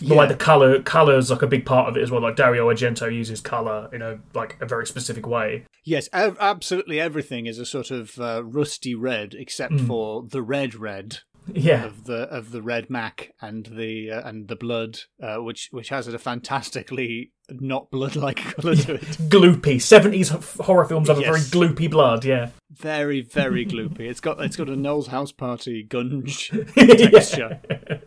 [0.00, 0.16] the Yeah.
[0.16, 2.20] way the color colors like a big part of it as well.
[2.22, 5.64] Like Dario Argento uses color in a like a very specific way.
[5.84, 9.86] Yes, ev- absolutely everything is a sort of uh, rusty red, except Hmm.
[9.86, 11.18] for the red red
[11.52, 15.68] Yeah, of the of the red mac and the uh, and the blood, uh, which
[15.70, 19.00] which has a fantastically not blood like colour to it.
[19.28, 19.80] gloopy.
[19.80, 20.28] Seventies
[20.60, 22.24] horror films have a very gloopy blood.
[22.24, 24.00] Yeah, Very very gloopy.
[24.00, 27.08] It's got it's got a Noel's House Party gunge yeah.
[27.10, 27.60] texture,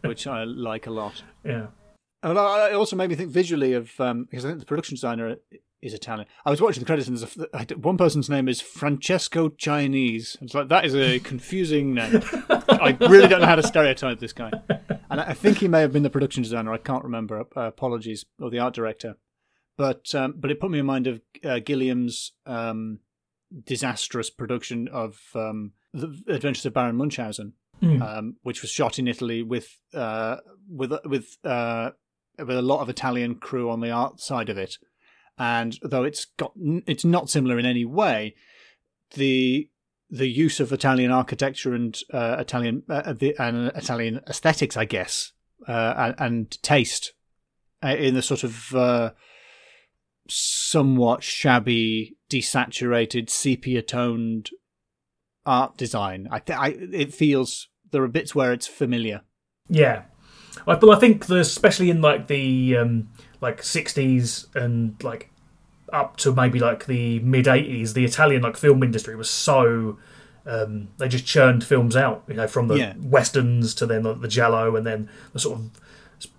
[0.05, 1.23] which I like a lot.
[1.43, 1.67] yeah.
[2.23, 5.35] It also made me think visually of um, because I think the production designer
[5.81, 6.27] is Italian.
[6.45, 10.37] I was watching the credits and there's a, one person's name is Francesco Chinese.
[10.41, 12.21] It's like that is a confusing name.
[12.49, 14.51] I really don't know how to stereotype this guy.
[15.09, 16.71] And I think he may have been the production designer.
[16.73, 17.43] I can't remember.
[17.55, 19.17] Uh, apologies, or the art director.
[19.77, 22.99] But um, but it put me in mind of uh, Gilliam's um,
[23.65, 28.01] disastrous production of um, the Adventures of Baron Munchausen Mm.
[28.01, 30.37] um, which was shot in Italy with uh,
[30.69, 31.89] with with uh,
[32.47, 34.77] with a lot of Italian crew on the art side of it.
[35.37, 36.53] And though it's got
[36.85, 38.35] it's not similar in any way,
[39.15, 39.69] the
[40.09, 45.31] the use of Italian architecture and uh, Italian uh, the, and Italian aesthetics, I guess,
[45.67, 47.13] uh, and, and taste
[47.83, 49.11] uh, in the sort of uh,
[50.29, 54.51] somewhat shabby, desaturated, sepia toned
[55.45, 56.27] art design.
[56.31, 59.21] I, th- I it feels there are bits where it's familiar.
[59.67, 60.03] Yeah,
[60.67, 63.09] I, but I think the, especially in like the um,
[63.41, 65.29] like sixties and like
[65.91, 69.97] up to maybe like the mid eighties, the Italian like film industry was so
[70.45, 72.93] um, they just churned films out, you know, from the Yeah.
[73.01, 75.71] westerns to then the, the giallo and then the sort of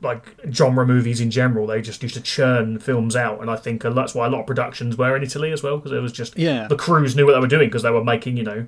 [0.03, 1.67] like genre movies in general.
[1.67, 4.47] They just used to churn films out, and I think that's why a lot of
[4.47, 6.67] productions were in Italy as well because it was just Yeah.
[6.69, 8.67] the crews knew what they were doing because they were making you know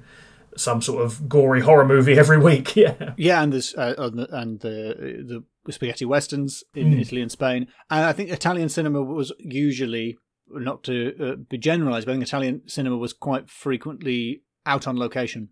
[0.57, 2.75] some sort of gory horror movie every week.
[2.77, 3.15] Yeah.
[3.17, 7.01] Yeah, and there's uh, and the- and the spaghetti westerns in Mm.
[7.01, 10.17] Italy and Spain, and I think Italian cinema was usually
[10.49, 14.97] not to uh, be generalised, but I think Italian cinema was quite frequently out on
[14.97, 15.49] location,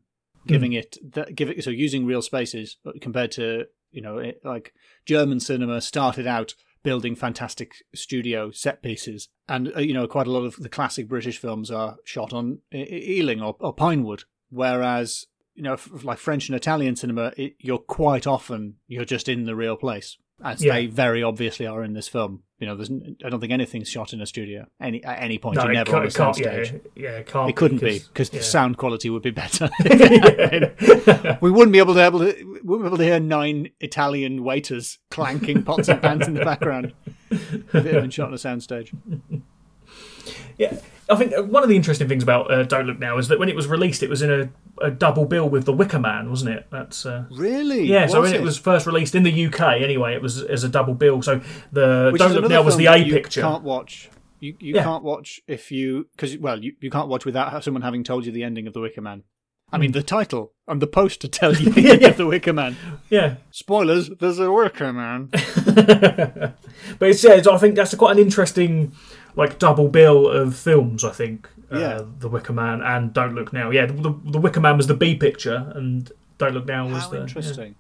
[0.47, 4.73] giving it that give it so using real spaces compared to you know, it, like
[5.07, 10.31] German cinema started out building fantastic studio set pieces, and uh, you know, quite a
[10.31, 15.63] lot of the classic British films are shot on Ealing or, or Pinewood, whereas you
[15.63, 19.77] know, like French and Italian cinema, it, you're quite often you're just in the real
[19.77, 20.73] place, as yeah.
[20.73, 22.43] they very obviously are in this film.
[22.59, 22.91] You know, there's
[23.25, 25.57] I don't think anything's shot in a studio any at any point.
[25.57, 26.33] No, never on a.
[26.37, 27.51] Yeah, yeah, it can't.
[27.51, 28.39] It couldn't be because yeah.
[28.39, 29.71] the sound quality would be better.
[31.41, 34.43] we wouldn't be able to able to we wouldn't be able to hear nine Italian
[34.43, 36.95] waiters clanking pots and pans in the background
[37.31, 38.93] if it had been shot on a soundstage.
[40.59, 43.29] Yeah, I think uh, one of the interesting things about uh, Don't Look Now is
[43.29, 44.49] that when it was released, it was in a,
[44.81, 46.67] a double bill with The Wicker Man, wasn't it?
[46.71, 48.07] That's uh, really yeah.
[48.07, 48.41] So when it?
[48.41, 48.43] it?
[48.43, 51.21] was first released in the UK, anyway, it was as a double bill.
[51.23, 51.41] So
[51.73, 53.43] the Which Don't Look Now was the A picture.
[53.43, 54.11] Can't watch.
[54.41, 54.83] You you yeah.
[54.83, 58.33] can't watch if you because well you, you can't watch without someone having told you
[58.33, 59.25] the ending of The Wicker Man.
[59.73, 59.95] I mean, hmm.
[59.95, 62.09] the title and the poster tell you the yeah.
[62.09, 62.77] of the Wicker Man.
[63.11, 63.37] Yeah.
[63.51, 65.29] Spoilers, there's a Wicker Man.
[65.33, 68.93] but it says, I think that's quite an interesting
[69.37, 71.05] like double bill of films.
[71.05, 71.49] I think.
[71.73, 72.03] Uh, yeah.
[72.19, 73.71] The Wicker Man and Don't Look Now.
[73.71, 77.11] Yeah, the, the Wicker Man was the B picture, and Don't Look Now was How
[77.11, 77.75] the interesting.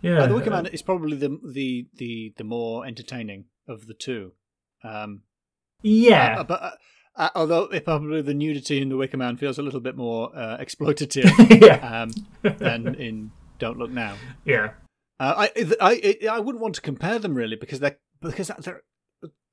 [0.00, 0.22] Yeah, yeah.
[0.22, 4.32] Uh, the Wicker Man is probably the the the the more entertaining of the two.
[4.84, 5.22] Um,
[5.82, 6.62] yeah, uh, but.
[6.62, 6.70] Uh,
[7.14, 10.56] uh, although probably the nudity in the Wicker Man feels a little bit more uh,
[10.56, 12.02] exploitative yeah.
[12.02, 12.10] um,
[12.42, 14.14] than in Don't Look Now.
[14.46, 14.70] Yeah,
[15.20, 18.82] uh, I, I I wouldn't want to compare them really because they're because they're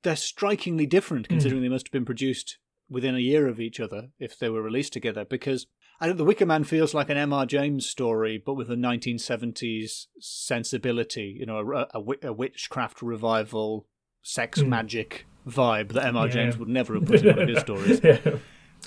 [0.02, 1.34] they're strikingly different hmm.
[1.34, 1.64] considering mm.
[1.64, 2.58] they must have been produced
[2.88, 5.66] within a year of each other if they were released together because
[6.00, 7.44] I think The Wicker Man feels like an M.R.
[7.44, 13.86] James story, but with a 1970s sensibility, you know, a, a, a witchcraft revival,
[14.22, 14.68] sex mm.
[14.68, 16.26] magic vibe that M.R.
[16.26, 16.32] Yeah.
[16.32, 18.00] James would never have put in one of his stories.
[18.02, 18.18] yeah.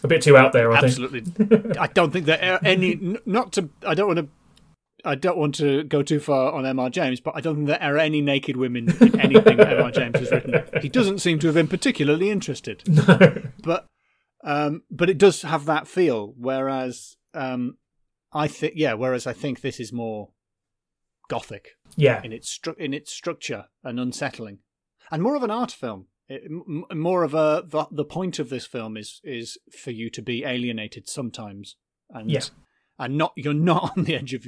[0.04, 1.22] A bit too out there, I Absolutely.
[1.22, 1.78] think.
[1.78, 4.28] I don't think that any, not to, I don't want to
[5.06, 6.90] I don't want to go too far on M.R.
[6.90, 9.92] James, but I don't think there are any naked women in anything that M.R.
[9.92, 10.64] James has written.
[10.82, 12.84] He doesn't seem to have been particularly interested.
[12.94, 13.42] No.
[13.62, 13.88] But
[14.44, 16.34] um, but it does have that feel.
[16.38, 17.78] Whereas um,
[18.32, 20.30] I think, yeah, whereas I think this is more
[21.30, 21.70] gothic.
[21.96, 22.22] Yeah.
[22.24, 24.60] In its stru- in its structure and unsettling,
[25.12, 26.08] and more of an art film.
[26.30, 30.10] It, m- more of a the, the point of this film is is for you
[30.12, 31.76] to be alienated sometimes,
[32.10, 32.42] and yeah.
[32.98, 34.46] and not you're not on the edge of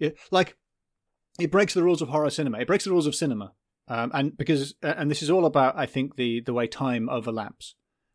[0.00, 0.56] it, like
[1.38, 2.58] it breaks the rules of horror cinema.
[2.58, 3.52] It breaks the rules of cinema,
[3.88, 7.74] um, and because and this is all about I think the the way time overlaps.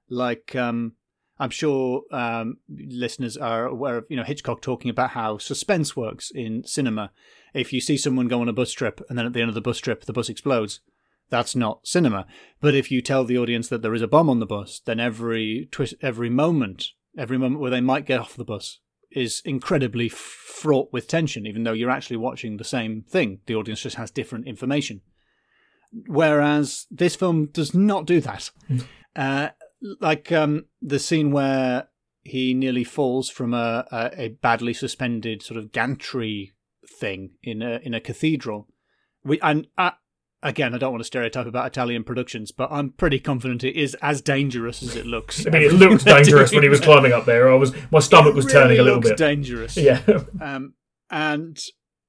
[0.09, 0.93] Like um,
[1.39, 6.31] I'm sure um, listeners are aware of you know Hitchcock talking about how suspense works
[6.33, 7.11] in cinema.
[7.53, 9.55] If you see someone go on a bus trip and then at the end of
[9.55, 10.81] the bus trip the bus explodes,
[11.29, 12.27] that's not cinema.
[12.61, 14.99] But if you tell the audience that there is a bomb on the bus, then
[14.99, 18.79] every twist, every moment, every moment where they might get off the bus
[19.11, 23.39] is incredibly fraught with tension, even though you're actually watching the same thing.
[23.45, 25.01] The audience just has different information.
[26.07, 28.51] Whereas this film does not do that.
[28.67, 28.77] Hmm.
[29.15, 29.49] uh,
[30.01, 31.87] like um, the scene where
[32.23, 36.53] he nearly falls from a, a, a, badly suspended sort of gantry
[36.99, 38.67] thing in a in a cathedral.
[39.23, 39.91] We and uh,
[40.45, 43.95] again, I don't want to stereotype about Italian productions, but I'm pretty confident it is
[44.01, 45.45] as dangerous as it looks.
[45.45, 47.51] I mean, it looked dangerous when he was climbing up there.
[47.51, 49.17] I was my stomach was really turning a little bit.
[49.17, 50.01] Dangerous, yeah.
[50.39, 50.75] Um,
[51.09, 51.57] and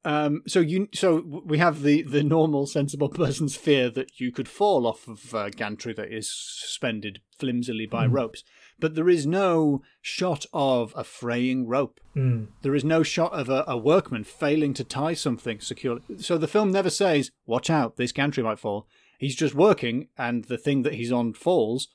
[0.05, 4.49] um, so you, so we have the the normal, sensible person's fear that you could
[4.49, 8.13] fall off of a gantry that is suspended flimsily by mm.
[8.13, 8.45] ropes
[8.79, 12.01] but there is no shot of a fraying rope.
[12.15, 12.49] Mm.
[12.63, 16.03] There is no shot of a, a, workman failing to tie something securely.
[16.19, 18.87] So the film never says, "Watch out, this gantry might fall."
[19.19, 21.89] He's just working, and the thing that he's on falls,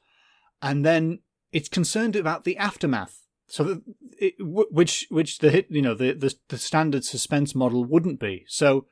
[0.61, 1.19] and then
[1.51, 3.19] it's concerned about the aftermath.
[3.47, 3.81] So,
[4.17, 8.45] it, which which the you know the, the the standard suspense model wouldn't be.
[8.47, 8.85] So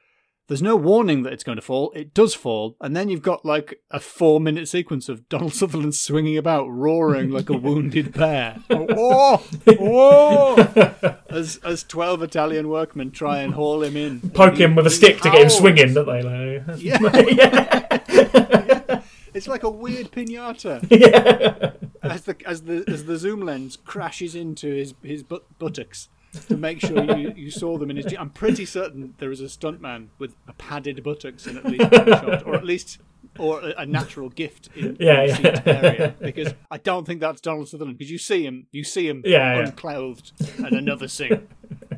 [0.49, 1.91] there's no warning that it's going to fall.
[1.95, 6.37] It does fall, and then you've got like a four-minute sequence of Donald Sutherland swinging
[6.37, 8.57] about, roaring like a wounded bear.
[8.71, 9.37] Oh,
[9.67, 11.15] whoa, whoa!
[11.29, 15.21] As as twelve Italian workmen try and haul him in, poke him with a stick
[15.21, 16.21] to get him swinging, don't they?
[16.21, 16.97] Like, yeah.
[17.29, 19.01] yeah.
[19.33, 20.85] It's like a weird pinata.
[20.89, 21.71] Yeah.
[22.01, 26.09] As the as the as the zoom lens crashes into his his but- buttocks
[26.47, 28.13] to make sure you, you saw them in his.
[28.17, 32.05] I'm pretty certain there is a stuntman with a padded buttocks in at least one
[32.05, 32.99] shot, or at least
[33.37, 35.61] or a, a natural gift in, yeah, in yeah.
[35.65, 39.23] area because I don't think that's Donald Sutherland because you see him, you see him
[39.25, 40.67] yeah, unclothed yeah.
[40.67, 41.47] and another scene,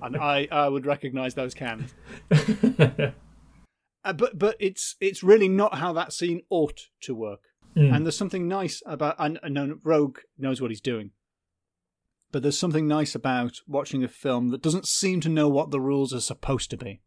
[0.01, 1.93] and I I would recognise those cans.
[2.31, 7.41] uh, but but it's it's really not how that scene ought to work.
[7.75, 7.95] Mm.
[7.95, 11.11] And there's something nice about and, and Roeg knows what he's doing
[12.31, 15.81] but there's something nice about watching a film that doesn't seem to know what the
[15.81, 17.01] rules are supposed to be.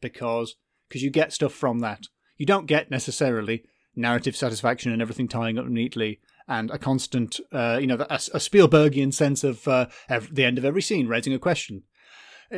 [0.00, 0.56] Because
[0.88, 2.04] because you get stuff from that.
[2.36, 3.64] You don't get necessarily
[3.94, 8.38] narrative satisfaction and everything tying up neatly and a constant, uh, you know, a, a
[8.38, 11.82] Spielbergian sense of uh, every, the end of every scene raising a question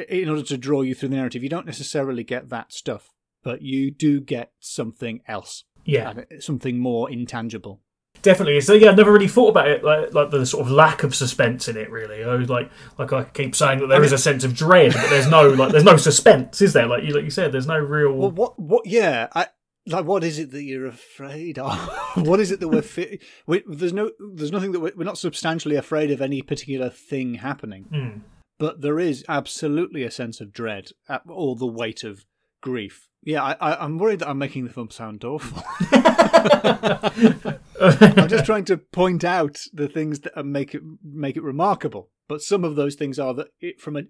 [0.09, 1.43] in order to draw you through the narrative.
[1.43, 3.11] You don't necessarily get that stuff,
[3.43, 5.65] but you do get something else.
[5.85, 7.81] Yeah, uh, something more intangible.
[8.23, 8.61] Definitely.
[8.61, 11.15] So yeah, I never really thought about it like, like the sort of lack of
[11.15, 11.91] suspense in it.
[11.91, 14.45] Really, I was like like I keep saying that there I mean, is a sense
[14.45, 16.87] of dread, but there's no like there's no suspense, is there?
[16.87, 18.13] Like you like you said, there's no real.
[18.13, 18.87] Well, what what?
[18.87, 19.47] Yeah, I,
[19.87, 21.73] like what is it that you're afraid of?
[22.17, 25.19] what is it that we're, fi- we, there's no there's nothing that we're, we're, not
[25.19, 28.21] substantially afraid of any particular thing happening, mm.
[28.59, 32.27] but there is absolutely a sense of dread at all the weight of
[32.61, 33.09] grief.
[33.23, 35.63] Yeah, I, I, I'm worried that I'm making the film sound awful.
[37.81, 42.09] I'm just trying to point out the things that make it make it remarkable.
[42.29, 44.09] But some of those things are that it, from an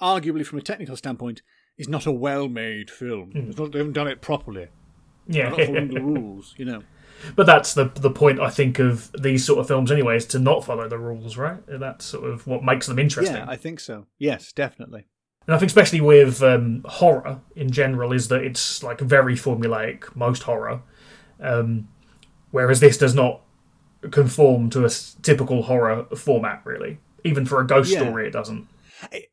[0.00, 1.42] arguably from a technical standpoint,
[1.76, 3.32] is not a well-made film.
[3.32, 3.58] Mm.
[3.58, 4.68] Not, they haven't done it properly.
[5.26, 6.82] Yeah, not following the rules, you know.
[7.34, 10.38] But that's the the point I think of these sort of films anyway, is to
[10.38, 11.60] not follow the rules, right?
[11.66, 13.36] That's sort of what makes them interesting.
[13.36, 14.06] Yeah, I think so.
[14.18, 15.08] Yes, definitely.
[15.46, 20.14] And I think especially with um, horror in general is that it's like very formulaic,
[20.16, 20.82] most horror.
[21.40, 21.88] Um,
[22.50, 23.42] whereas this does not
[24.10, 24.90] conform to a
[25.22, 26.98] typical horror format, really.
[27.24, 28.00] Even for a ghost yeah.
[28.00, 28.68] story, it doesn't.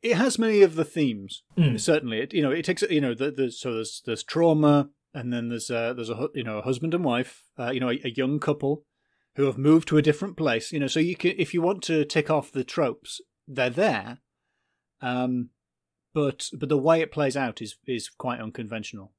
[0.02, 1.42] It has many of the themes.
[1.56, 1.80] Mm.
[1.80, 5.32] Certainly, it you know it takes you know the, the, so there's there's trauma, and
[5.32, 8.00] then there's a, there's a you know a husband and wife, uh, you know a,
[8.04, 8.84] a, young couple
[9.36, 10.70] who have moved to a different place.
[10.72, 14.18] You know, so you can if you want to tick off the tropes, they're there.
[15.00, 15.50] Um,
[16.14, 19.12] but but the way it plays out is is quite unconventional.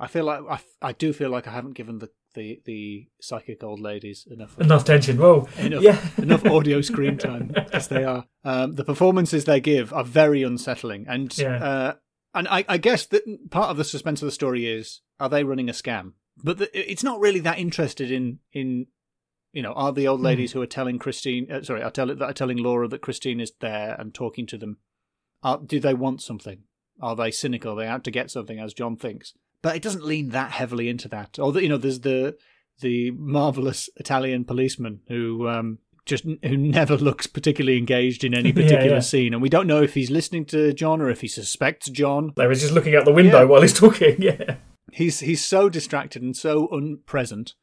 [0.00, 3.62] I feel like I, I do feel like I haven't given the the the psychic
[3.62, 5.18] old ladies enough enough tension.
[5.18, 8.24] Whoa, enough, yeah, enough audio screen time as they are.
[8.44, 11.64] Um, the performances they give are very unsettling, and yeah.
[11.64, 11.94] uh,
[12.34, 15.44] and I, I guess that part of the suspense of the story is are they
[15.44, 16.12] running a scam?
[16.42, 18.86] But the, it's not really that interested in in
[19.52, 20.26] you know are the old hmm.
[20.26, 20.54] ladies mm.
[20.54, 23.96] who are telling Christine uh, sorry are, tell, are telling Laura that Christine is there
[23.98, 24.78] and talking to them.
[25.42, 26.60] Are, do they want something?
[27.00, 27.72] Are they cynical?
[27.72, 29.32] Are they out to get something, as John thinks?
[29.62, 31.38] but it doesn't lean that heavily into that.
[31.38, 32.36] Although you know, there's the
[32.80, 38.84] the marvelous Italian policeman who um, just who never looks particularly engaged in any particular
[38.86, 39.00] yeah, yeah.
[39.00, 42.32] scene, and we don't know if he's listening to John or if he suspects John.
[42.36, 43.44] There, he's just looking out the window yeah.
[43.44, 44.16] while he's talking.
[44.22, 44.56] Yeah,
[44.92, 47.54] he's he's so distracted and so unpresent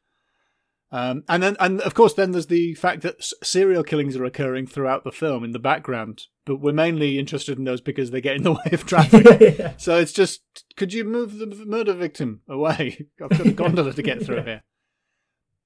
[0.92, 4.66] um, and then, and of course, then there's the fact that serial killings are occurring
[4.66, 8.36] throughout the film in the background, but we're mainly interested in those because they get
[8.36, 9.24] in the way of traffic.
[9.58, 9.74] yeah.
[9.76, 10.42] So it's just,
[10.76, 13.06] could you move the murder victim away?
[13.22, 14.44] I've got a gondola to get through yeah.
[14.44, 14.62] here.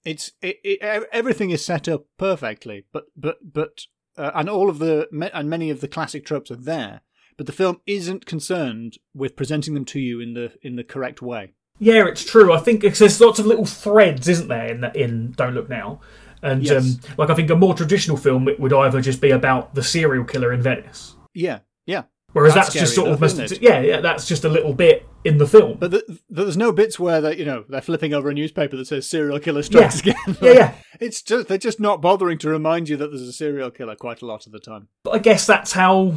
[0.05, 3.81] It's it, it, everything is set up perfectly, but but but
[4.19, 7.01] uh, and all of the and many of the classic tropes are there,
[7.39, 11.23] but the film isn't concerned with presenting them to you in the in the correct
[11.23, 11.55] way.
[11.79, 12.53] Yeah, it's true.
[12.53, 16.01] I think there's lots of little threads, isn't there, in in Don't Look Now,
[16.43, 16.85] and yes.
[16.85, 19.83] um, like I think a more traditional film it would either just be about the
[19.83, 21.17] serial killer in Venice.
[21.35, 22.05] Yeah, yeah.
[22.35, 25.39] Whereas that's, that's just sort enough, of yeah, yeah, that's just a little bit in
[25.39, 25.79] the film.
[25.79, 28.87] But the, there's no bits where they, you know, they're flipping over a newspaper that
[28.87, 30.15] says serial killer strikes yeah.
[30.27, 30.39] again.
[30.43, 30.75] yeah, yeah.
[31.01, 34.21] It's just they're just not bothering to remind you that there's a serial killer quite
[34.21, 34.89] a lot of the time.
[35.05, 36.15] But I guess that's how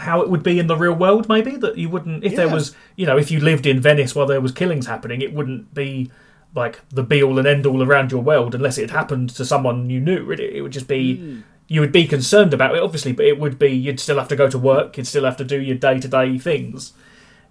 [0.00, 2.38] how it would be in the real world maybe that you wouldn't if yeah.
[2.38, 5.34] there was you know if you lived in Venice while there was killings happening it
[5.34, 6.10] wouldn't be
[6.54, 9.90] like the be all and end all around your world unless it happened to someone
[9.90, 11.42] you knew it, it would just be mm.
[11.68, 14.36] you would be concerned about it obviously but it would be you'd still have to
[14.36, 16.94] go to work you'd still have to do your day-to-day things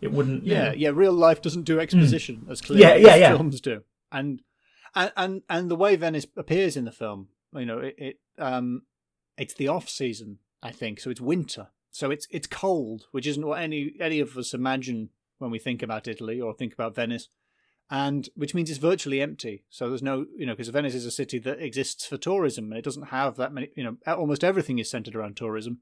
[0.01, 2.51] it wouldn't yeah yeah real life doesn't do exposition mm.
[2.51, 3.29] as clearly yeah, yeah, as yeah.
[3.29, 4.41] films do and
[4.95, 8.81] and and and the way Venice appears in the film you know it, it um
[9.37, 13.45] it's the off season I think so it's winter so it's it's cold, which isn't
[13.45, 17.29] what any any of us imagine when we think about Italy or think about Venice,
[17.89, 19.63] and which means it's virtually empty.
[19.69, 22.77] So there's no, you know, because Venice is a city that exists for tourism and
[22.77, 25.79] it doesn't have that many, you know, almost everything is centered around tourism,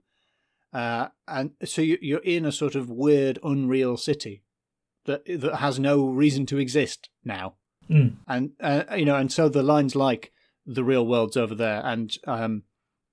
[0.74, 4.44] uh, and so you, you're in a sort of weird, unreal city
[5.06, 7.56] that that has no reason to exist now,
[7.90, 8.16] mm.
[8.28, 10.32] and uh, you know, and so the lines like
[10.66, 12.64] the real world's over there and um,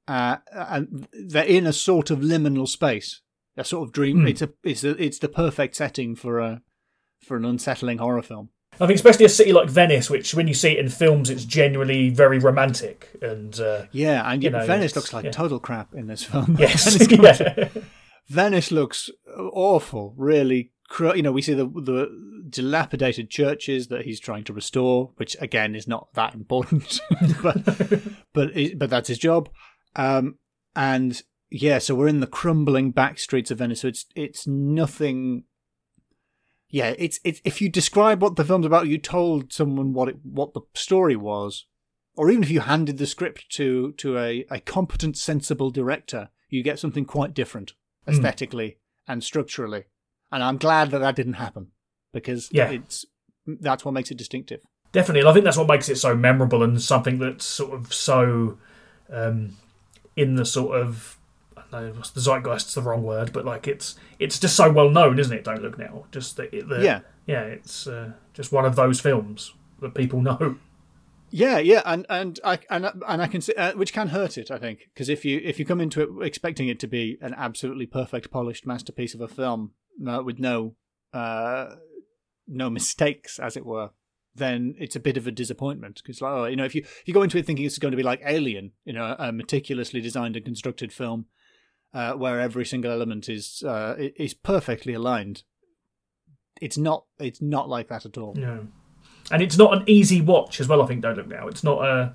[0.06, 3.20] uh, and they're in a sort of liminal space,
[3.56, 4.18] a sort of dream.
[4.18, 4.30] Mm.
[4.30, 6.62] It's a it's a, it's the perfect setting for a
[7.20, 8.50] for an unsettling horror film.
[8.80, 11.44] I think especially a city like Venice, which when you see it in films, it's
[11.44, 15.30] genuinely very romantic and uh, yeah, and you know, Venice looks like yeah.
[15.30, 16.56] total crap in this film.
[16.58, 17.68] Yes, Venice, yeah.
[18.28, 20.72] Venice looks awful, really.
[20.98, 22.08] You know, we see the the
[22.48, 27.00] dilapidated churches that he's trying to restore, which again is not that important,
[27.42, 27.64] but
[28.32, 29.48] but but that's his job.
[29.96, 30.38] Um,
[30.74, 33.80] and yeah, so we're in the crumbling back streets of Venice.
[33.80, 35.44] So it's it's nothing.
[36.68, 40.16] yeah, it's it's if you describe what the film's about, you told someone what it
[40.24, 41.66] what the story was,
[42.16, 46.62] or even if you handed the script to to a, a competent, sensible director, you
[46.62, 47.74] get something quite different
[48.08, 48.76] aesthetically mm.
[49.12, 49.84] and structurally.
[50.32, 51.68] And I'm glad that that didn't happen
[52.12, 52.70] because yeah.
[52.70, 53.04] it's
[53.46, 54.60] that's what makes it distinctive.
[54.90, 57.92] Definitely, and I think that's what makes it so memorable and something that's sort of
[57.92, 58.58] so
[59.10, 59.56] um,
[60.16, 61.18] in the sort of
[61.74, 65.36] know the zeitgeist's the wrong word, but like it's it's just so well known, isn't
[65.36, 65.44] it?
[65.44, 66.04] Don't look now.
[66.12, 67.42] Just the, the yeah, yeah.
[67.42, 70.56] It's uh, just one of those films that people know.
[71.30, 74.50] Yeah, yeah, and and I and and I can see uh, which can hurt it.
[74.50, 77.34] I think because if you if you come into it expecting it to be an
[77.36, 79.72] absolutely perfect, polished masterpiece of a film
[80.06, 80.76] uh, with no
[81.12, 81.74] uh,
[82.46, 83.90] no mistakes, as it were,
[84.34, 87.02] then it's a bit of a disappointment because, like, oh, you know, if you if
[87.06, 90.00] you go into it thinking it's going to be like Alien, you know, a meticulously
[90.00, 91.26] designed and constructed film
[91.92, 95.44] uh, where every single element is uh, is perfectly aligned.
[96.60, 97.04] It's not.
[97.18, 98.34] It's not like that at all.
[98.34, 98.66] No,
[99.30, 100.82] and it's not an easy watch as well.
[100.82, 101.02] I think.
[101.02, 101.46] Don't look now.
[101.46, 102.14] It's not a.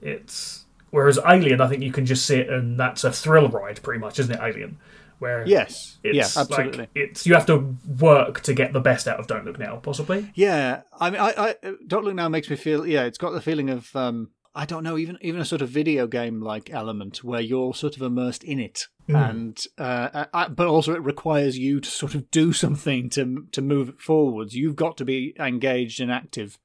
[0.00, 3.98] It's whereas Alien, I think you can just sit and that's a thrill ride, pretty
[3.98, 4.40] much, isn't it?
[4.40, 4.78] Alien.
[5.22, 6.78] Where yes, yeah, absolutely.
[6.78, 9.76] Like, it's you have to work to get the best out of Don't Look Now,
[9.76, 10.32] possibly.
[10.34, 11.54] Yeah, I mean, I, I
[11.86, 12.84] Don't Look Now makes me feel.
[12.84, 15.68] Yeah, it's got the feeling of um, I don't know, even even a sort of
[15.68, 19.30] video game like element where you're sort of immersed in it, mm.
[19.30, 23.46] and uh, uh, uh, but also it requires you to sort of do something to
[23.52, 24.56] to move it forwards.
[24.56, 26.58] You've got to be engaged and active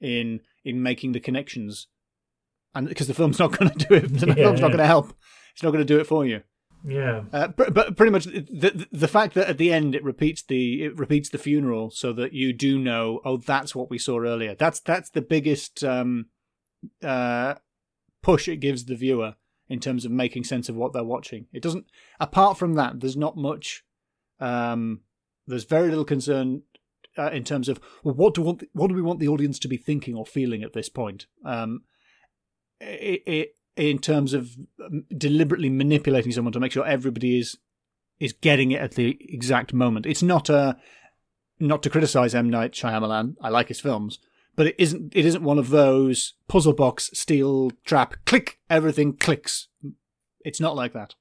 [0.00, 1.88] in in making the connections,
[2.72, 4.86] and because the film's not going to do it, the yeah, film's not going to
[4.86, 5.12] help.
[5.54, 6.42] It's not going to do it for you.
[6.88, 10.42] Yeah, uh, but, but pretty much the the fact that at the end it repeats
[10.42, 14.20] the it repeats the funeral so that you do know oh that's what we saw
[14.20, 14.54] earlier.
[14.54, 15.82] That's that's the biggest.
[15.82, 16.26] Um,
[17.02, 17.54] uh,
[18.22, 19.36] push it gives the viewer
[19.68, 21.46] in terms of making sense of what they're watching.
[21.52, 21.86] It doesn't.
[22.20, 23.84] Apart from that, there's not much.
[24.40, 25.00] Um,
[25.46, 26.62] there's very little concern
[27.16, 29.68] uh, in terms of well, what do want, what do we want the audience to
[29.68, 31.26] be thinking or feeling at this point.
[31.44, 31.84] Um,
[32.80, 37.58] it, it, in terms of um, deliberately manipulating someone to make sure everybody is
[38.18, 40.06] is getting it at the exact moment.
[40.06, 40.76] It's not a
[41.60, 43.36] not to criticize M Night Shyamalan.
[43.40, 44.18] I like his films,
[44.56, 49.68] but it isn't it isn't one of those puzzle box steel trap click everything clicks
[50.40, 51.14] it's not like that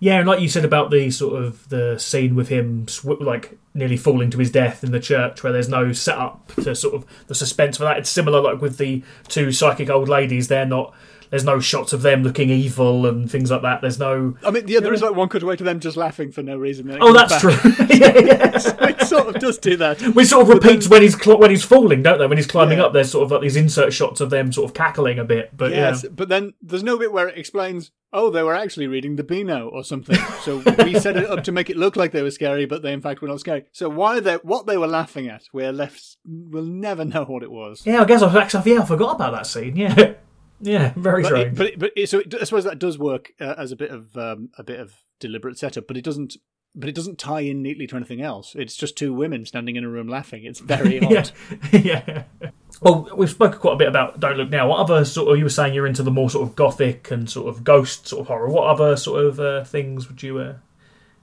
[0.00, 3.58] yeah and like you said about the sort of the scene with him sw- like
[3.74, 7.06] nearly falling to his death in the church where there's no setup to sort of
[7.28, 10.92] the suspense for that it's similar like with the two psychic old ladies they're not
[11.34, 13.80] there's no shots of them looking evil and things like that.
[13.80, 14.36] There's no.
[14.44, 16.96] I mean, yeah, there is like one cutaway to them just laughing for no reason.
[17.00, 17.40] Oh, that's back.
[17.40, 17.86] true.
[17.90, 18.58] yeah, yeah.
[18.58, 20.00] so it sort of does do that.
[20.14, 20.92] Which sort of but repeats then...
[20.92, 22.28] when he's cl- when he's falling, don't they?
[22.28, 22.84] When he's climbing yeah.
[22.84, 25.56] up, there's sort of like these insert shots of them sort of cackling a bit.
[25.56, 26.10] But yes, yeah.
[26.12, 27.90] but then there's no bit where it explains.
[28.12, 30.14] Oh, they were actually reading the Beano or something.
[30.42, 32.92] So we set it up to make it look like they were scary, but they
[32.92, 33.64] in fact were not scary.
[33.72, 36.16] So why they what they were laughing at, we're left.
[36.24, 37.84] We'll never know what it was.
[37.84, 39.74] Yeah, I guess I actually yeah I forgot about that scene.
[39.74, 40.14] Yeah.
[40.60, 41.46] Yeah, very but strange.
[41.48, 43.76] It, but it, but it, so it, I suppose that does work uh, as a
[43.76, 46.36] bit of um, a bit of deliberate setup, but it doesn't.
[46.76, 48.56] But it doesn't tie in neatly to anything else.
[48.56, 50.44] It's just two women standing in a room laughing.
[50.44, 51.30] It's very odd.
[51.72, 52.02] yeah.
[52.42, 52.50] yeah.
[52.80, 54.68] Well, we've spoken quite a bit about Don't Look Now.
[54.68, 57.30] What other sort of you were saying you're into the more sort of gothic and
[57.30, 58.48] sort of ghost sort of horror?
[58.48, 60.54] What other sort of uh, things would you uh,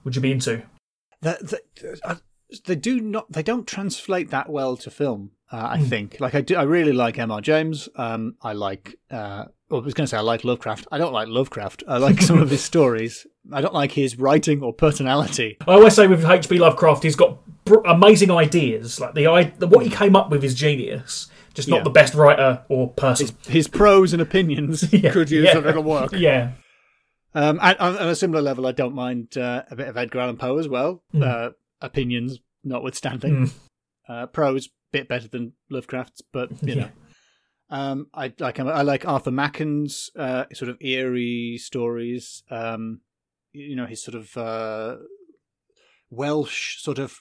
[0.04, 0.62] would you be into?
[1.22, 1.34] Uh,
[2.66, 3.30] they do not.
[3.30, 5.32] They don't translate that well to film.
[5.52, 5.88] Uh, I mm.
[5.88, 6.16] think.
[6.18, 7.42] Like I do, I really like M.R.
[7.42, 7.88] James.
[7.96, 8.96] Um, I like.
[9.10, 10.86] Uh, well, I was going to say I like Lovecraft.
[10.90, 11.84] I don't like Lovecraft.
[11.86, 13.26] I like some of his stories.
[13.52, 15.58] I don't like his writing or personality.
[15.66, 16.58] I always say with H.P.
[16.58, 18.98] Lovecraft, he's got br- amazing ideas.
[18.98, 21.28] Like the, the what he came up with is genius.
[21.54, 21.82] Just not yeah.
[21.84, 23.26] the best writer or person.
[23.26, 25.12] His, his prose and opinions yeah.
[25.12, 25.58] could use yeah.
[25.58, 26.12] a little work.
[26.12, 26.52] Yeah.
[27.34, 30.36] Um, and, on a similar level, I don't mind uh, a bit of Edgar Allan
[30.36, 31.02] Poe as well.
[31.14, 31.26] Mm.
[31.26, 31.50] Uh,
[31.80, 33.46] opinions notwithstanding.
[33.46, 33.52] Mm.
[34.08, 36.88] Uh, prose bit better than Lovecraft's, but you know.
[37.70, 42.42] Um, I like I like Arthur Machen's uh, sort of eerie stories.
[42.50, 43.00] Um,
[43.52, 44.96] you know his sort of uh,
[46.10, 47.16] Welsh sort of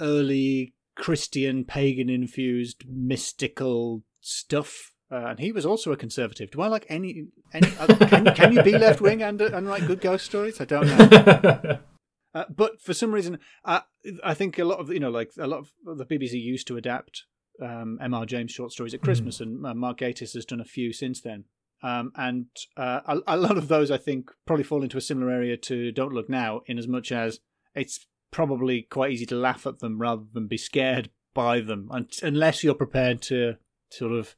[0.00, 4.92] early Christian pagan infused mystical stuff.
[5.12, 6.52] Uh, and he was also a conservative.
[6.52, 7.26] Do I like any?
[7.52, 10.60] any uh, can, can you be left wing and and write good ghost stories?
[10.60, 11.78] I don't know.
[12.34, 13.80] Uh, but for some reason, uh,
[14.22, 16.76] I think a lot of you know, like a lot of the BBC used to
[16.76, 17.24] adapt
[17.60, 18.26] um, M.R.
[18.26, 19.42] James short stories at Christmas, mm.
[19.42, 21.44] and uh, Mark Gatiss has done a few since then.
[21.82, 25.32] Um, and uh, a, a, lot of those, I think, probably fall into a similar
[25.32, 27.40] area to Don't Look Now, in as much as
[27.74, 31.90] it's probably quite easy to laugh at them rather than be scared by them,
[32.22, 33.54] unless you're prepared to
[33.90, 34.36] sort of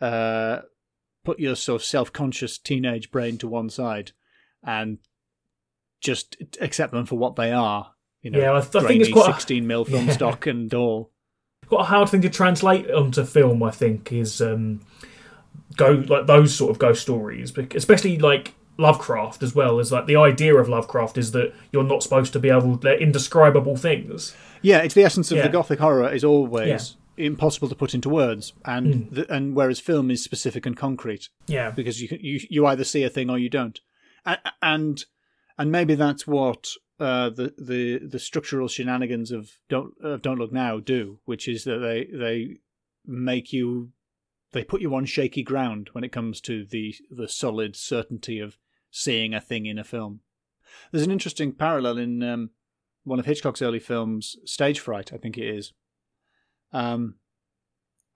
[0.00, 0.62] uh,
[1.24, 4.12] put your sort of self-conscious teenage brain to one side
[4.62, 4.98] and
[6.00, 7.92] just accept them for what they are
[8.22, 10.12] you know, Yeah, I th- I think it's quite a- 16 mil film Yeah.
[10.12, 11.10] stock and all.
[11.68, 13.62] quite a hard thing to translate onto film.
[13.62, 14.80] I think is um,
[15.76, 19.78] go like those sort of ghost stories, especially like Lovecraft as well.
[19.78, 22.98] Is like the idea of Lovecraft is that you're not supposed to be able they're
[23.00, 24.34] indescribable things.
[24.62, 25.44] Yeah, it's the essence of Yeah.
[25.44, 29.14] the gothic horror is always impossible to put into words, and Hmm.
[29.14, 33.02] the, and whereas film is specific and concrete Yeah, because you you you either see
[33.02, 33.80] a thing or you don't,
[34.26, 35.02] A- and
[35.58, 40.52] and maybe that's what uh, the the the structural shenanigans of don't of don't look
[40.52, 42.58] now do, which is that they they
[43.06, 43.90] make you
[44.52, 48.58] they put you on shaky ground when it comes to the the solid certainty of
[48.90, 50.20] seeing a thing in a film.
[50.90, 52.50] There's an interesting parallel in um,
[53.04, 55.72] one of Hitchcock's early films, Stage Fright, I think it is.
[56.72, 57.16] Um,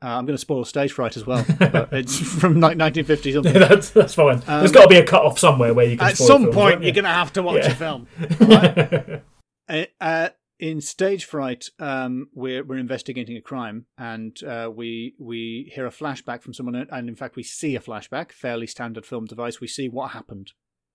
[0.04, 3.52] uh, I'm going to spoil Stage Fright as well, but it's from like 1950 something.
[3.54, 4.42] that's that's fine.
[4.46, 6.08] Um, There's got to be a cut off somewhere where you can.
[6.08, 7.72] At some films, point, you're going to have to watch Yeah.
[7.72, 8.06] a film.
[8.40, 9.22] Right?
[9.66, 10.28] Uh, uh,
[10.60, 15.90] in Stage Fright, um, we're we're investigating a crime, and uh, we we hear a
[15.90, 18.30] flashback from someone, and in fact, we see a flashback.
[18.30, 19.60] Fairly standard film device.
[19.60, 20.52] We see what happened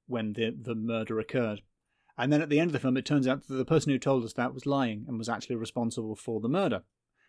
[0.08, 1.62] when the the murder occurred,
[2.18, 3.98] and then at the end of the film, it turns out that the person who
[4.00, 6.84] told us that was lying and was actually responsible for the murder.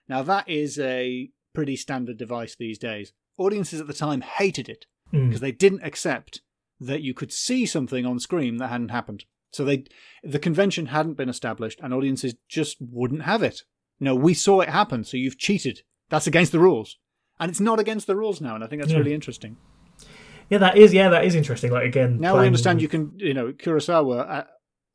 [0.08, 3.12] Now that is a pretty standard device these days.
[3.38, 5.26] Audiences at the time hated it Mm.
[5.28, 6.40] because they didn't accept
[6.78, 9.24] that you could see something on screen that hadn't happened.
[9.50, 9.84] So they,
[10.22, 13.64] the convention hadn't been established, and audiences just wouldn't have it.
[13.98, 15.82] No, we saw it happen, so you've cheated.
[16.10, 16.96] That's against the rules,
[17.40, 18.54] and it's not against the rules now.
[18.54, 18.98] And I think that's Yeah.
[18.98, 19.56] really interesting.
[20.48, 20.94] Yeah, that is.
[20.94, 21.72] Yeah, that is interesting.
[21.72, 24.44] Like again, Now we understand you can, you know, Kurosawa uh,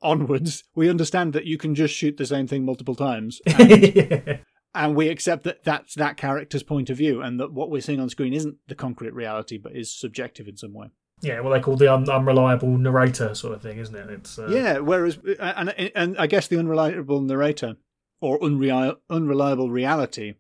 [0.02, 0.64] onwards.
[0.76, 4.38] We understand that you can just shoot the same thing multiple times, and, yeah.
[4.76, 8.00] And we accept that that's that character's point of view, and that what we're seeing
[8.00, 10.88] on screen isn't the concrete reality, but is subjective in some way.
[11.22, 14.10] yeah, well they call the un- unreliable narrator sort of thing, isn't it?
[14.10, 17.78] It's uh, Yeah, whereas and and I guess the unreliable narrator
[18.22, 20.36] or unreal, unreliable reality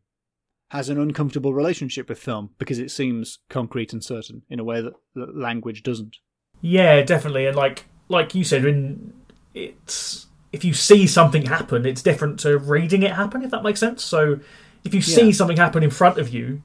[0.71, 4.81] has an uncomfortable relationship with film because it seems concrete and certain in a way
[4.81, 6.17] that, that language doesn't.
[6.61, 7.45] Yeah, definitely.
[7.45, 9.13] And like like you said, when
[9.53, 13.43] it's if you see something happen, it's different to reading it happen.
[13.43, 14.03] If that makes sense.
[14.03, 14.39] So
[14.83, 15.31] if you see Yeah.
[15.33, 16.61] something happen in front of you,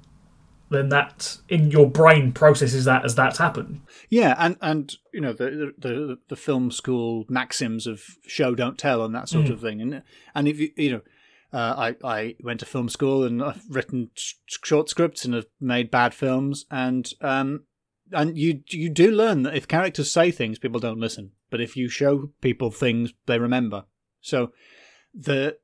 [0.71, 3.81] then that in your brain processes that as that's happened.
[4.09, 9.05] Yeah, and and you know the the the film school maxims of show don't tell
[9.05, 9.51] and that sort Mm.
[9.55, 10.03] of thing, and
[10.35, 11.03] and if you you know.
[11.53, 11.75] Uh,
[12.05, 14.11] I, I went to film school and I've written
[14.47, 17.65] short scripts and have made bad films and um
[18.13, 21.77] and you you do learn that if characters say things people don't listen but if
[21.77, 23.85] you show people things they remember
[24.21, 24.53] so
[25.15, 25.57] the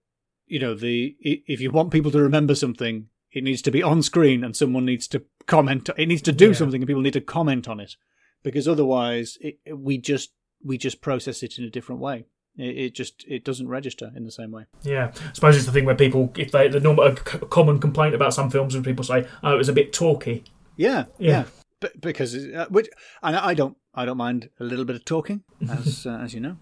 [0.46, 4.02] you know the if you want people to remember something it needs to be on
[4.02, 6.52] screen and someone needs to comment it needs to do Yeah.
[6.54, 7.96] something and people need to comment on it
[8.42, 10.32] because otherwise it, we just
[10.64, 12.24] we just process it in a different way
[12.58, 15.84] it, just it doesn't register in the same way Yeah, I suppose it's the thing
[15.84, 19.54] where people, if they the normal common complaint about some films, when people say, "Oh,
[19.54, 20.42] it was a bit talky."
[20.74, 21.30] Yeah, Yeah.
[21.30, 21.44] yeah.
[21.80, 22.88] But because uh, which,
[23.22, 26.40] and I don't, I don't mind a little bit of talking, as uh, as you
[26.40, 26.56] know.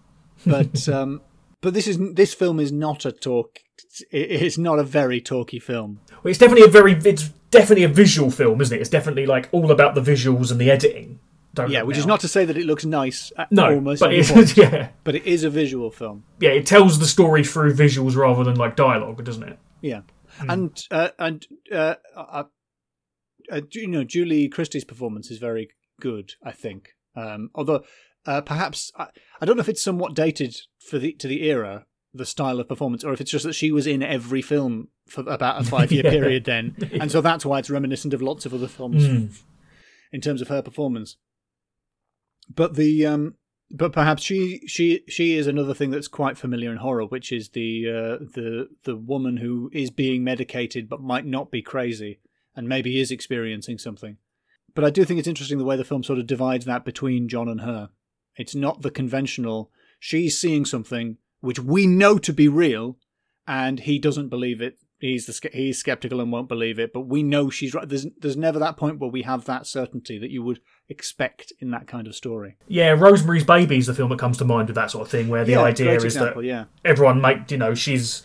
[0.45, 1.21] But um,
[1.61, 3.59] but this is this film is not a talk.
[4.11, 5.99] it- It's not a very talky film.
[6.23, 8.81] Well, it's definitely a very, it's definitely a visual film, isn't it?
[8.81, 11.19] It's definitely like all about the visuals and the editing.
[11.53, 12.01] Don't Yeah, which now.
[12.01, 13.31] is not to say that it looks nice.
[13.37, 14.11] At no, almost but
[14.57, 16.23] yeah, but it is a visual film.
[16.39, 16.49] yeah.
[16.51, 19.57] It tells the story through visuals rather than like dialogue, doesn't it?
[19.81, 20.01] Yeah,
[20.39, 22.43] and uh, and uh, uh,
[23.51, 25.69] uh, you know Julie Christie's performance is very
[26.01, 26.33] good.
[26.43, 27.83] I think, um, although
[28.25, 29.07] uh, perhaps I,
[29.41, 32.67] I don't know if it's somewhat dated for the to the era, the style of
[32.67, 35.91] performance, or if it's just that she was in every film for about a five
[35.91, 36.11] year Yeah.
[36.11, 39.37] period then, and so that's why it's reminiscent of lots of other films Mm.
[40.11, 41.17] in terms of her performance.
[42.53, 43.35] But the um,
[43.71, 47.49] but perhaps she she she is another thing that's quite familiar in horror, which is
[47.49, 52.19] the uh, the the woman who is being medicated but might not be crazy
[52.55, 54.17] and maybe is experiencing something.
[54.75, 57.27] But I do think it's interesting the way the film sort of divides that between
[57.29, 57.89] John and her.
[58.35, 59.71] It's not the conventional.
[59.99, 62.97] She's seeing something which we know to be real,
[63.47, 64.77] and he doesn't believe it.
[64.99, 66.91] He's the he's skeptical and won't believe it.
[66.93, 67.87] But we know she's right.
[67.87, 70.59] There's there's never that point where we have that certainty that you would
[70.89, 72.57] expect in that kind of story.
[72.67, 75.27] Yeah, Rosemary's Baby is the film that comes to mind with that sort of thing,
[75.29, 76.65] where the Yeah, idea is example, that yeah.
[76.83, 78.23] everyone make you know she's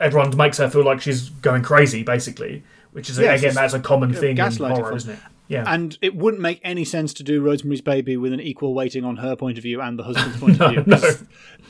[0.00, 2.64] everyone makes her feel like she's going crazy, basically.
[2.92, 5.18] Which is Yeah, again that's a common thing in horror, isn't it?
[5.48, 9.04] Yeah, And it wouldn't make any sense to do Rosemary's Baby with an equal weighting
[9.04, 10.84] on her point of view and the husband's point No, of view.
[10.86, 11.12] no.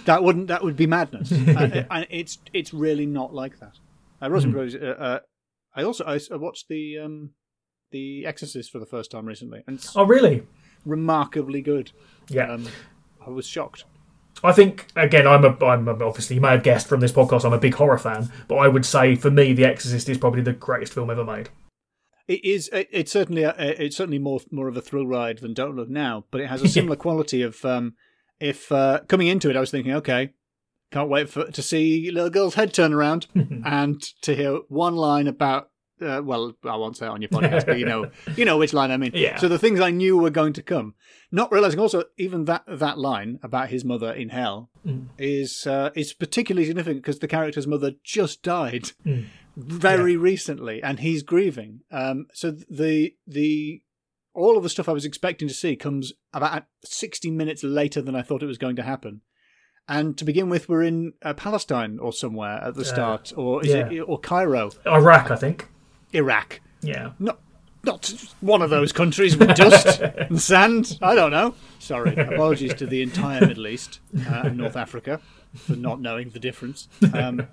[0.06, 0.48] That wouldn't.
[0.48, 1.30] That would be madness.
[1.48, 3.74] uh, and it's it's really not like that.
[4.22, 4.74] Uh, Rosemary's.
[4.74, 4.84] Hmm.
[4.84, 5.18] Uh, uh,
[5.74, 7.30] I also I watched the um,
[7.92, 10.46] the Exorcist for the first time recently, and it's oh really?
[10.86, 11.92] remarkably good.
[12.28, 12.66] Yeah, Um,
[13.26, 13.84] I was shocked.
[14.44, 17.44] I think again, I'm a, I'm a, obviously you may have guessed from this podcast,
[17.44, 20.42] I'm a big horror fan, but I would say for me, The Exorcist is probably
[20.42, 21.48] the greatest film ever made.
[22.28, 22.68] It is.
[22.72, 23.42] It, it's certainly.
[23.44, 26.48] A, it's certainly more more of a thrill ride than Don't Look Now, but it
[26.48, 27.64] has a similar quality of.
[27.64, 27.94] Um,
[28.40, 30.30] if uh, coming into it, I was thinking, okay,
[30.90, 33.26] can't wait for to see little girl's head turn around
[33.64, 35.70] and to hear one line about.
[35.98, 38.74] Uh, well, I won't say it on your podcast, but you know, you know which
[38.74, 39.12] line I mean.
[39.14, 39.36] Yeah.
[39.38, 40.94] So the things I knew were going to come,
[41.32, 45.06] not realizing also even that that line about his mother in hell Mm.
[45.18, 49.24] is uh, is particularly significant because the character's mother just died Mm.
[49.56, 51.80] Very recently, and he's grieving.
[51.90, 53.82] Um, so the the
[54.34, 58.14] all of the stuff I was expecting to see comes about sixty minutes later than
[58.14, 59.22] I thought it was going to happen.
[59.88, 63.70] And to begin with, we're in uh, Palestine or somewhere at the start, or is
[63.70, 63.88] yeah.
[63.88, 65.68] it or Cairo, Iraq, I think.
[66.12, 66.60] Iraq?
[66.82, 67.12] Yeah.
[67.18, 67.38] Not
[67.84, 70.98] not one of those countries with dust and sand.
[71.00, 71.54] I don't know.
[71.78, 75.20] Sorry, apologies to the entire Middle East uh, and North Africa
[75.54, 76.88] for not knowing the difference.
[77.14, 77.46] Um,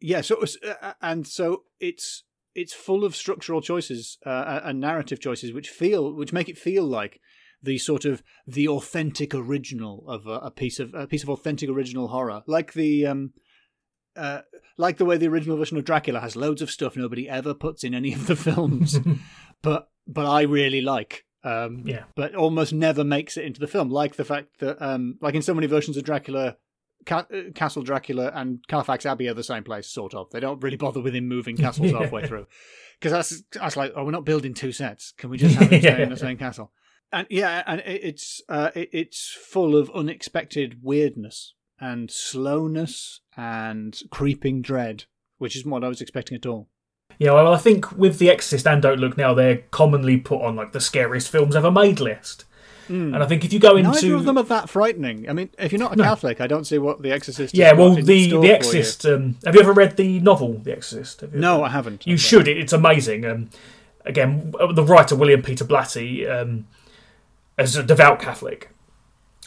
[0.00, 2.24] yeah, so it was, uh, and so it's
[2.54, 6.84] it's full of structural choices uh, and narrative choices which feel which make it feel
[6.84, 7.20] like
[7.62, 11.68] the sort of the authentic original of a, a piece of a piece of authentic
[11.70, 13.32] original horror, like the um,
[14.16, 14.42] uh,
[14.76, 17.82] like the way the original version of Dracula has loads of stuff nobody ever puts
[17.82, 18.98] in any of the films,
[19.62, 21.24] but but I really like.
[21.42, 22.04] Um, Yeah.
[22.16, 23.90] but almost never makes it into the film.
[23.90, 26.56] Like the fact that, um, like in so many versions of Dracula,
[27.06, 30.30] Ca- uh, Castle Dracula and Carfax Abbey are the same place, sort of.
[30.30, 32.00] They don't really bother with him moving castles Yeah.
[32.00, 32.46] halfway through,
[32.98, 35.12] because that's that's like, oh, we're not building two sets.
[35.16, 36.72] Can we just have him stay in the same castle?
[37.12, 45.04] And yeah, and it's uh, it's full of unexpected weirdness and slowness and creeping dread,
[45.38, 46.68] which isn't what I was expecting at all.
[47.18, 50.56] Yeah, well, I think with The Exorcist and Don't Look Now, they're commonly put on
[50.56, 52.44] like the scariest films ever made list.
[52.88, 55.28] And I think if you go into Neither of them are that frightening.
[55.28, 57.54] I mean, if you're not a Catholic, I don't see what The Exorcist.
[57.54, 58.52] yeah, well, the The for you.
[58.52, 59.06] Exorcist.
[59.06, 61.22] Um, have you ever read the novel The Exorcist?
[61.32, 62.06] No, I haven't.
[62.06, 62.48] You should.
[62.48, 63.24] It's amazing.
[63.24, 63.50] Um,
[64.04, 66.66] again, the writer William Peter Blatty, um,
[67.56, 68.70] as a devout Catholic,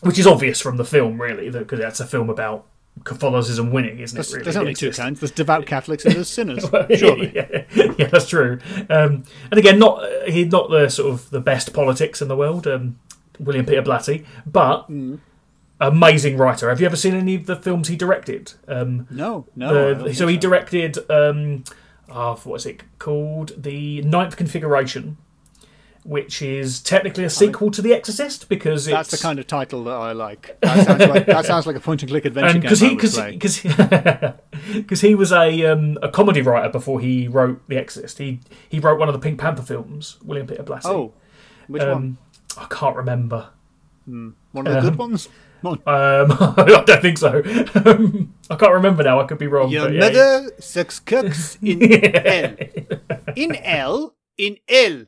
[0.02, 2.66] which is obvious from the film, really, because that's a film about
[3.04, 4.34] Catholicism winning, isn't There's, it?
[4.34, 5.20] Really, there's The only two kinds.
[5.20, 6.66] There's devout Catholics and there's sinners.
[6.96, 7.32] Surely.
[7.36, 8.60] yeah, yeah, that's true.
[8.90, 12.36] Um, and again, not uh, he's not the sort of the best politics in the
[12.36, 12.98] world, um,
[13.40, 15.20] William Peter Blatty, but Mm.
[15.80, 16.70] amazing writer.
[16.70, 18.54] Have you ever seen any of the films he directed?
[18.68, 19.94] Um, No, no.
[19.94, 21.64] The, so he directed, um,
[22.10, 23.52] oh, what is it called?
[23.62, 25.18] The Ninth Configuration,
[26.04, 29.84] which is technically a sequel to The Exorcist because That's it's the kind of title
[29.84, 30.58] that I like.
[30.62, 33.32] That sounds like, that sounds like a point and click adventure and game because I
[33.32, 34.34] he because because
[34.74, 38.18] because he was a um, a comedy writer before he wrote The Exorcist.
[38.20, 40.86] He he wrote one of the Pink Panther films, William Peter Blatty.
[40.86, 41.14] Oh,
[41.68, 42.18] which one?
[42.58, 43.50] Um, I can't remember.
[44.06, 44.36] One
[44.68, 45.30] of the good ones?
[45.64, 45.74] On.
[45.74, 47.42] Um, I don't think so.
[47.86, 49.20] Um, I can't remember now.
[49.20, 49.70] I could be wrong.
[49.70, 51.82] Your but yeah, mother sucks cooks in
[52.26, 52.56] L.
[53.36, 54.16] In L?
[54.38, 55.06] In L.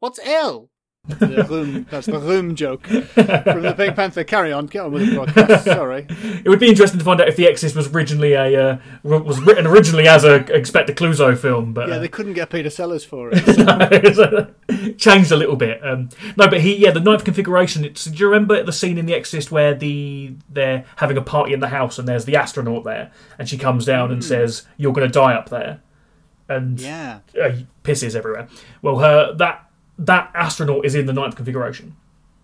[0.00, 0.70] What's L?
[1.08, 4.22] The room, that's the room joke from the Pink Panther.
[4.22, 5.64] Carry on, get on with the podcast.
[5.64, 6.06] Sorry.
[6.44, 9.40] It would be interesting to find out if The Exorcist was originally a uh, was
[9.40, 13.04] written originally as a Inspector Clouseau film, but Yeah, uh, they couldn't get Peter Sellers
[13.04, 14.54] for it.
[14.98, 15.84] changed a little bit.
[15.84, 17.84] Um, no, but he, yeah, the ninth configuration.
[17.84, 21.52] It's, do you remember the scene in The Exorcist where the they're having a party
[21.52, 24.92] in the house and there's the astronaut there, and she comes down and says, "You're
[24.92, 25.80] going to die up there,"
[26.48, 27.18] and Yeah.
[27.42, 28.46] uh, pisses everywhere.
[28.82, 29.68] Well, her that
[30.06, 31.96] that astronaut is in the ninth configuration,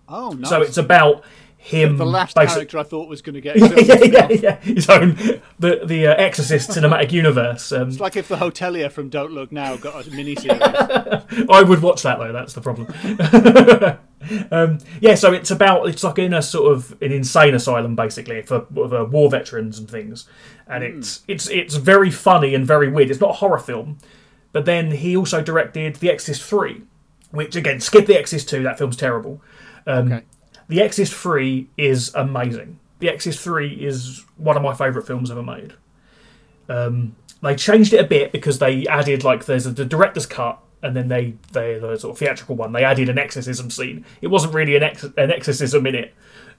[0.09, 0.48] Oh, nice.
[0.48, 1.24] so it's about
[1.61, 1.96] him.
[1.96, 3.86] the last basi- character I thought was going to get yeah, killed.
[4.12, 4.56] yeah, yeah, yeah.
[4.61, 5.16] His own
[5.59, 7.72] the the uh, Exorcist cinematic universe.
[7.72, 11.46] Um, It's like if the hotelier from Don't Look Now got a miniseries.
[11.50, 12.32] I would watch that though.
[12.32, 12.86] That's the problem.
[14.50, 18.42] um, yeah, so it's about it's like in a sort of an insane asylum basically
[18.42, 20.28] for, for war veterans and things,
[20.66, 23.11] and it's it's it's very funny and very weird.
[23.11, 23.98] It's not a horror film,
[24.52, 26.82] but then he also directed The Exorcist Three,
[27.30, 28.62] which again skip The Exorcist Two.
[28.62, 29.40] That film's terrible.
[29.86, 30.24] Um, Okay.
[30.68, 32.78] The Exorcist Three is amazing.
[32.98, 35.74] The Exorcist Three is one of my favourite films ever made.
[36.68, 40.58] Um, they changed it a bit because they added like there's a, the director's cut
[40.82, 44.04] and then they they the sort of theatrical one they added an exorcism scene.
[44.20, 46.14] It wasn't really an ex, an exorcism in it.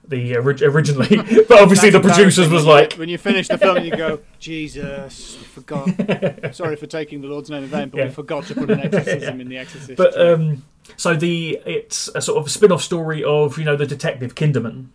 [0.08, 1.16] The ori- originally,
[1.48, 5.44] but obviously the producers was like, when you finish the film, you go, Jesus, we
[5.44, 6.52] forgot.
[6.56, 8.04] Sorry for taking the Lord's name in vain, but Yeah.
[8.06, 9.96] we forgot to put an exorcism in the Exorcist.
[9.96, 10.64] but um,
[10.96, 14.86] so the it's a sort of spin-off story of you know the detective Kinderman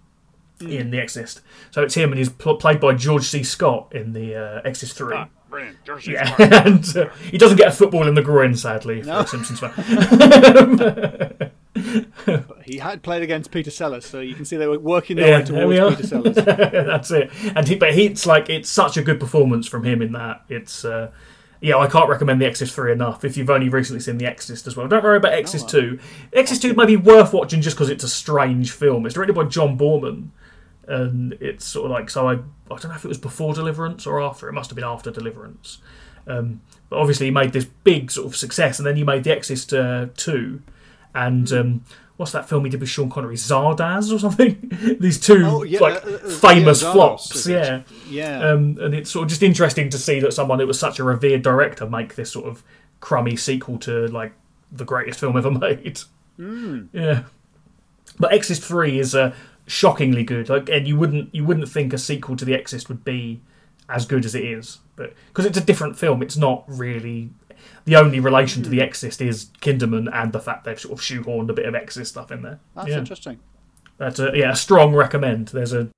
[0.59, 1.41] in The Exorcist.
[1.71, 3.41] So it's him and he's pl- played by George C.
[3.43, 5.15] Scott in the uh, Exorcist Three.
[5.15, 5.27] Ah.
[5.85, 6.35] George Yeah,
[6.65, 9.19] and uh, he doesn't get a football in the groin, sadly, for No.
[9.19, 11.51] a Simpsons fan.
[12.65, 15.45] He had played against Peter Sellers, so you can see they were working their way
[15.45, 15.95] towards.
[15.95, 16.35] Peter Sellers.
[16.35, 17.31] That's it.
[17.55, 20.43] And he, but he, it's like it's such a good performance from him in that.
[20.49, 21.11] It's uh,
[21.61, 23.23] yeah, I can't recommend The Exorcist three enough.
[23.23, 25.99] If you've only recently seen The Exorcist as well, don't worry about Exorcist two.
[26.33, 29.05] Exorcist two may be worth watching just because it's a strange film.
[29.05, 30.29] It's directed by John Boorman,
[30.87, 32.27] and it's sort of like so.
[32.27, 34.49] I I don't know if it was before Deliverance or after.
[34.49, 35.79] It must have been after Deliverance.
[36.27, 39.31] Um, but obviously, he made this big sort of success, and then you made The
[39.31, 40.61] Exorcist uh, two,
[41.15, 41.83] and um,
[42.17, 44.97] what's that film he did with Sean Connery, Zardoz or something?
[44.99, 47.81] These two Oh, yeah, like uh, uh, uh, famous yeah, flops, yeah.
[48.07, 48.49] Yeah.
[48.49, 51.03] Um, and it's sort of just interesting to see that someone who was such a
[51.03, 52.63] revered director make this sort of
[52.99, 54.33] crummy sequel to like
[54.71, 55.99] the greatest film ever made.
[56.37, 56.83] Hmm.
[56.93, 57.23] Yeah,
[58.19, 59.33] but Exorcist Three is uh,
[59.67, 60.49] shockingly good.
[60.49, 63.41] Like, and you wouldn't you wouldn't think a sequel to The Exorcist would be
[63.87, 67.29] as good as it is, but because it's a different film, it's not really.
[67.85, 71.49] The only relation to The Exorcist is Kinderman and the fact they've sort of shoehorned
[71.49, 72.59] a bit of Exorcist stuff in there.
[72.75, 73.39] That's yeah, interesting.
[73.97, 75.49] that's a yeah a strong recommend.
[75.49, 75.89] There's a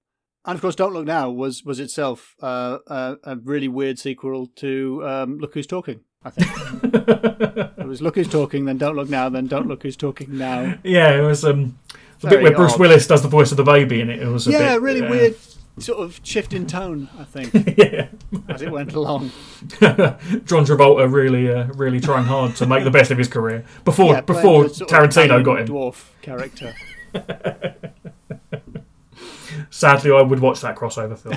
[0.46, 4.48] And of course, Don't Look Now was was itself uh, a, a really weird sequel
[4.58, 6.02] to um, Look Who's Talking.
[6.24, 6.50] I think
[7.78, 10.76] it was Look Who's Talking, then Don't Look Now, then Don't Look Who's Talking Now.
[10.84, 11.78] yeah it was um
[12.20, 12.78] the Very bit where Bruce.
[12.80, 14.22] Willis does the voice of the baby in it.
[14.22, 15.10] It was a Yeah, bit, really yeah.
[15.10, 15.36] weird
[15.80, 17.10] sort of shift in tone.
[17.18, 18.08] I think yeah.
[18.50, 19.32] as it went along.
[19.80, 24.14] John Travolta really, uh, really trying hard to make the best of his career before
[24.14, 25.68] Yeah, before the sort of Tarantino got him.
[25.68, 26.74] Dwarf character.
[29.70, 31.36] Sadly, I would watch that crossover film.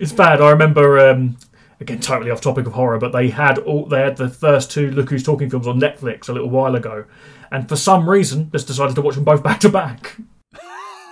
[0.00, 0.40] It's bad.
[0.40, 1.36] I remember um,
[1.80, 4.90] again, totally off topic of horror, but they had all they had the first two
[4.90, 7.04] Look Who's Talking films on Netflix a little while ago,
[7.50, 10.16] and for some reason, just decided to watch them both back to back.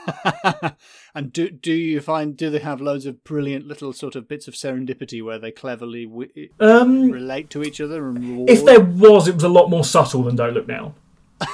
[1.14, 4.48] and do do you find do they have loads of brilliant little sort of bits
[4.48, 8.50] of serendipity where they cleverly w- Um, relate to each other and reward?
[8.50, 10.94] if there was, it was a lot more subtle than Don't Look Now.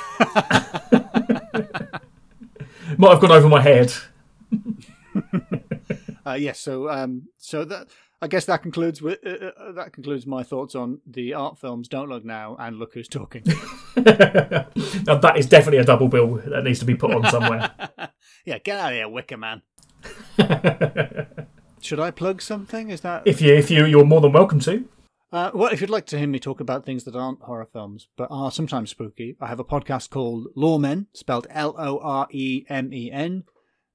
[2.96, 3.92] Might have gone over my head.
[6.26, 7.88] Uh, yes, so um, so that
[8.20, 11.86] I guess that concludes with, uh, uh, that concludes my thoughts on the art films.
[11.86, 13.44] Don't look now and look who's talking.
[13.96, 14.04] now
[15.18, 17.70] that is definitely a double bill that needs to be put on somewhere.
[18.44, 19.62] yeah, get out of here, Wicker Man.
[21.80, 22.90] Should I plug something?
[22.90, 24.88] Is that if you if you you're more than welcome to.
[25.30, 28.08] Uh, well, if you'd like to hear me talk about things that aren't horror films
[28.16, 32.64] but are sometimes spooky, I have a podcast called Loremen, spelled L O R E
[32.68, 33.44] M E N,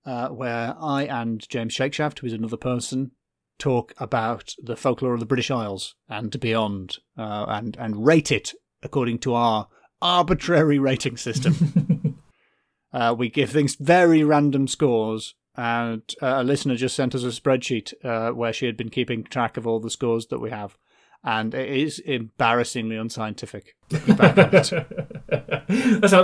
[0.06, 3.12] uh, where I and James Shakeshaft, who is another person,
[3.58, 8.54] talk about the folklore of the British Isles and beyond, uh, and and rate it
[8.82, 9.68] according to our
[10.02, 12.20] arbitrary rating system.
[12.94, 15.36] uh, we give things very random scores.
[15.56, 19.24] And uh, a listener just sent us a spreadsheet uh, where she had been keeping
[19.24, 20.78] track of all the scores that we have
[21.24, 23.76] and it is embarrassingly unscientific.
[24.08, 24.52] back on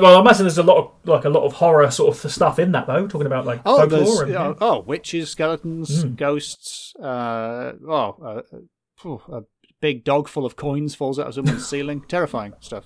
[0.01, 2.59] well, I imagine there's a lot of like a lot of horror sort of stuff
[2.59, 3.07] in that though.
[3.07, 6.15] Talking about like oh, folklore and oh, oh, witches, skeletons, Mm.
[6.15, 6.93] ghosts.
[6.95, 8.43] Uh, oh,
[9.05, 9.41] uh, a
[9.81, 12.01] big dog full of coins falls out of someone's ceiling.
[12.07, 12.85] Terrifying stuff.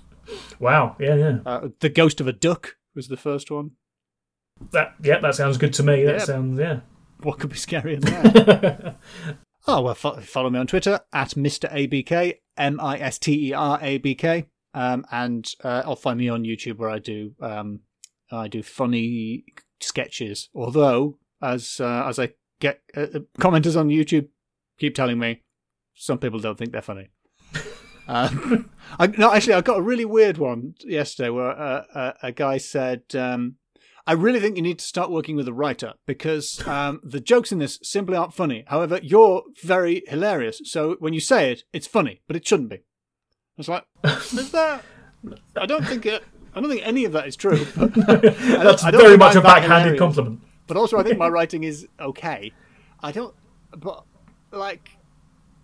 [0.59, 3.71] wow, yeah, yeah, Uh, the ghost of a duck was the first one.
[4.71, 6.03] that yeah, that sounds good to me.
[6.03, 6.25] That Yeah.
[6.25, 6.79] sounds yeah.
[7.21, 8.95] What could be scarier than that?
[9.67, 13.53] Oh well, fo- follow me on Twitter at Mr ABK M I S T E
[13.53, 17.33] R A B K, um, and uh, I'll find me on YouTube where I do
[17.41, 17.81] um,
[18.31, 19.45] I do funny
[19.79, 20.49] sketches.
[20.53, 24.27] Although, as uh, as I get uh, uh, commenters on YouTube
[24.79, 25.41] keep telling me,
[25.93, 27.09] some people don't think they're funny.
[28.07, 32.31] Um, I, no, actually, I got a really weird one yesterday where uh, a, a
[32.31, 33.55] guy said, um,
[34.05, 37.51] "I really think you need to start working with a writer because um, the jokes
[37.51, 38.65] in this simply aren't funny.
[38.67, 40.61] However, you're very hilarious.
[40.65, 42.81] So when you say it, it's funny, but it shouldn't be." I
[43.57, 44.83] was like, "Is that?"
[45.55, 46.23] I don't think it.
[46.55, 47.65] I don't think any of that is true.
[47.75, 50.41] That's very much I'm a backhanded compliment.
[50.67, 52.51] But also, I think my writing is okay.
[53.01, 53.33] I don't,
[53.75, 54.05] but
[54.51, 54.91] like,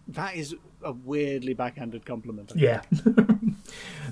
[0.09, 2.51] that is a weirdly backhanded compliment.
[2.55, 2.81] Yeah.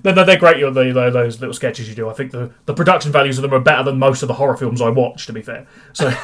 [0.03, 0.59] no, no, they're great.
[0.61, 2.09] Those little sketches you do.
[2.09, 4.57] I think the, the production values of them are better than most of the horror
[4.57, 5.25] films I watch.
[5.27, 6.07] To be fair, so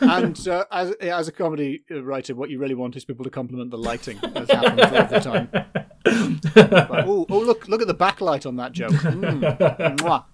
[0.00, 3.70] And uh, as as a comedy writer, what you really want is people to compliment
[3.70, 5.88] the lighting, as happens all the time.
[6.06, 7.66] Like, oh, look!
[7.66, 8.92] Look at the backlight on that joke.
[9.14, 10.24] Mm, mwah.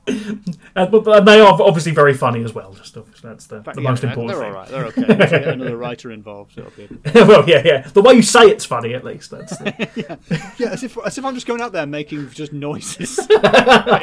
[0.74, 2.72] and, but, they are obviously very funny as well.
[2.72, 4.54] Just obviously, that's the, the Yeah, most they're- important They're thing.
[4.54, 4.94] all right.
[4.96, 5.38] They're okay.
[5.44, 6.88] Get another writer involved, it'll be.
[7.14, 7.80] well, yeah, yeah.
[7.88, 9.30] The way you say it's funny, at least.
[9.30, 10.18] That's the,
[10.58, 13.40] Yeah, as if as if I'm just going out there making just noises in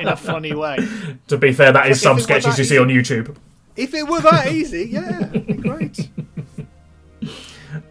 [0.07, 0.77] a funny way.
[1.27, 3.35] to be fair, that is some sketches you see on YouTube.
[3.75, 6.09] If it were that easy, yeah, it'd be great.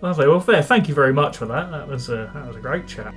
[0.01, 0.27] Lovely.
[0.29, 0.62] Well, fair.
[0.62, 1.70] Thank you very much for that.
[1.70, 3.14] That was a that was a great chat.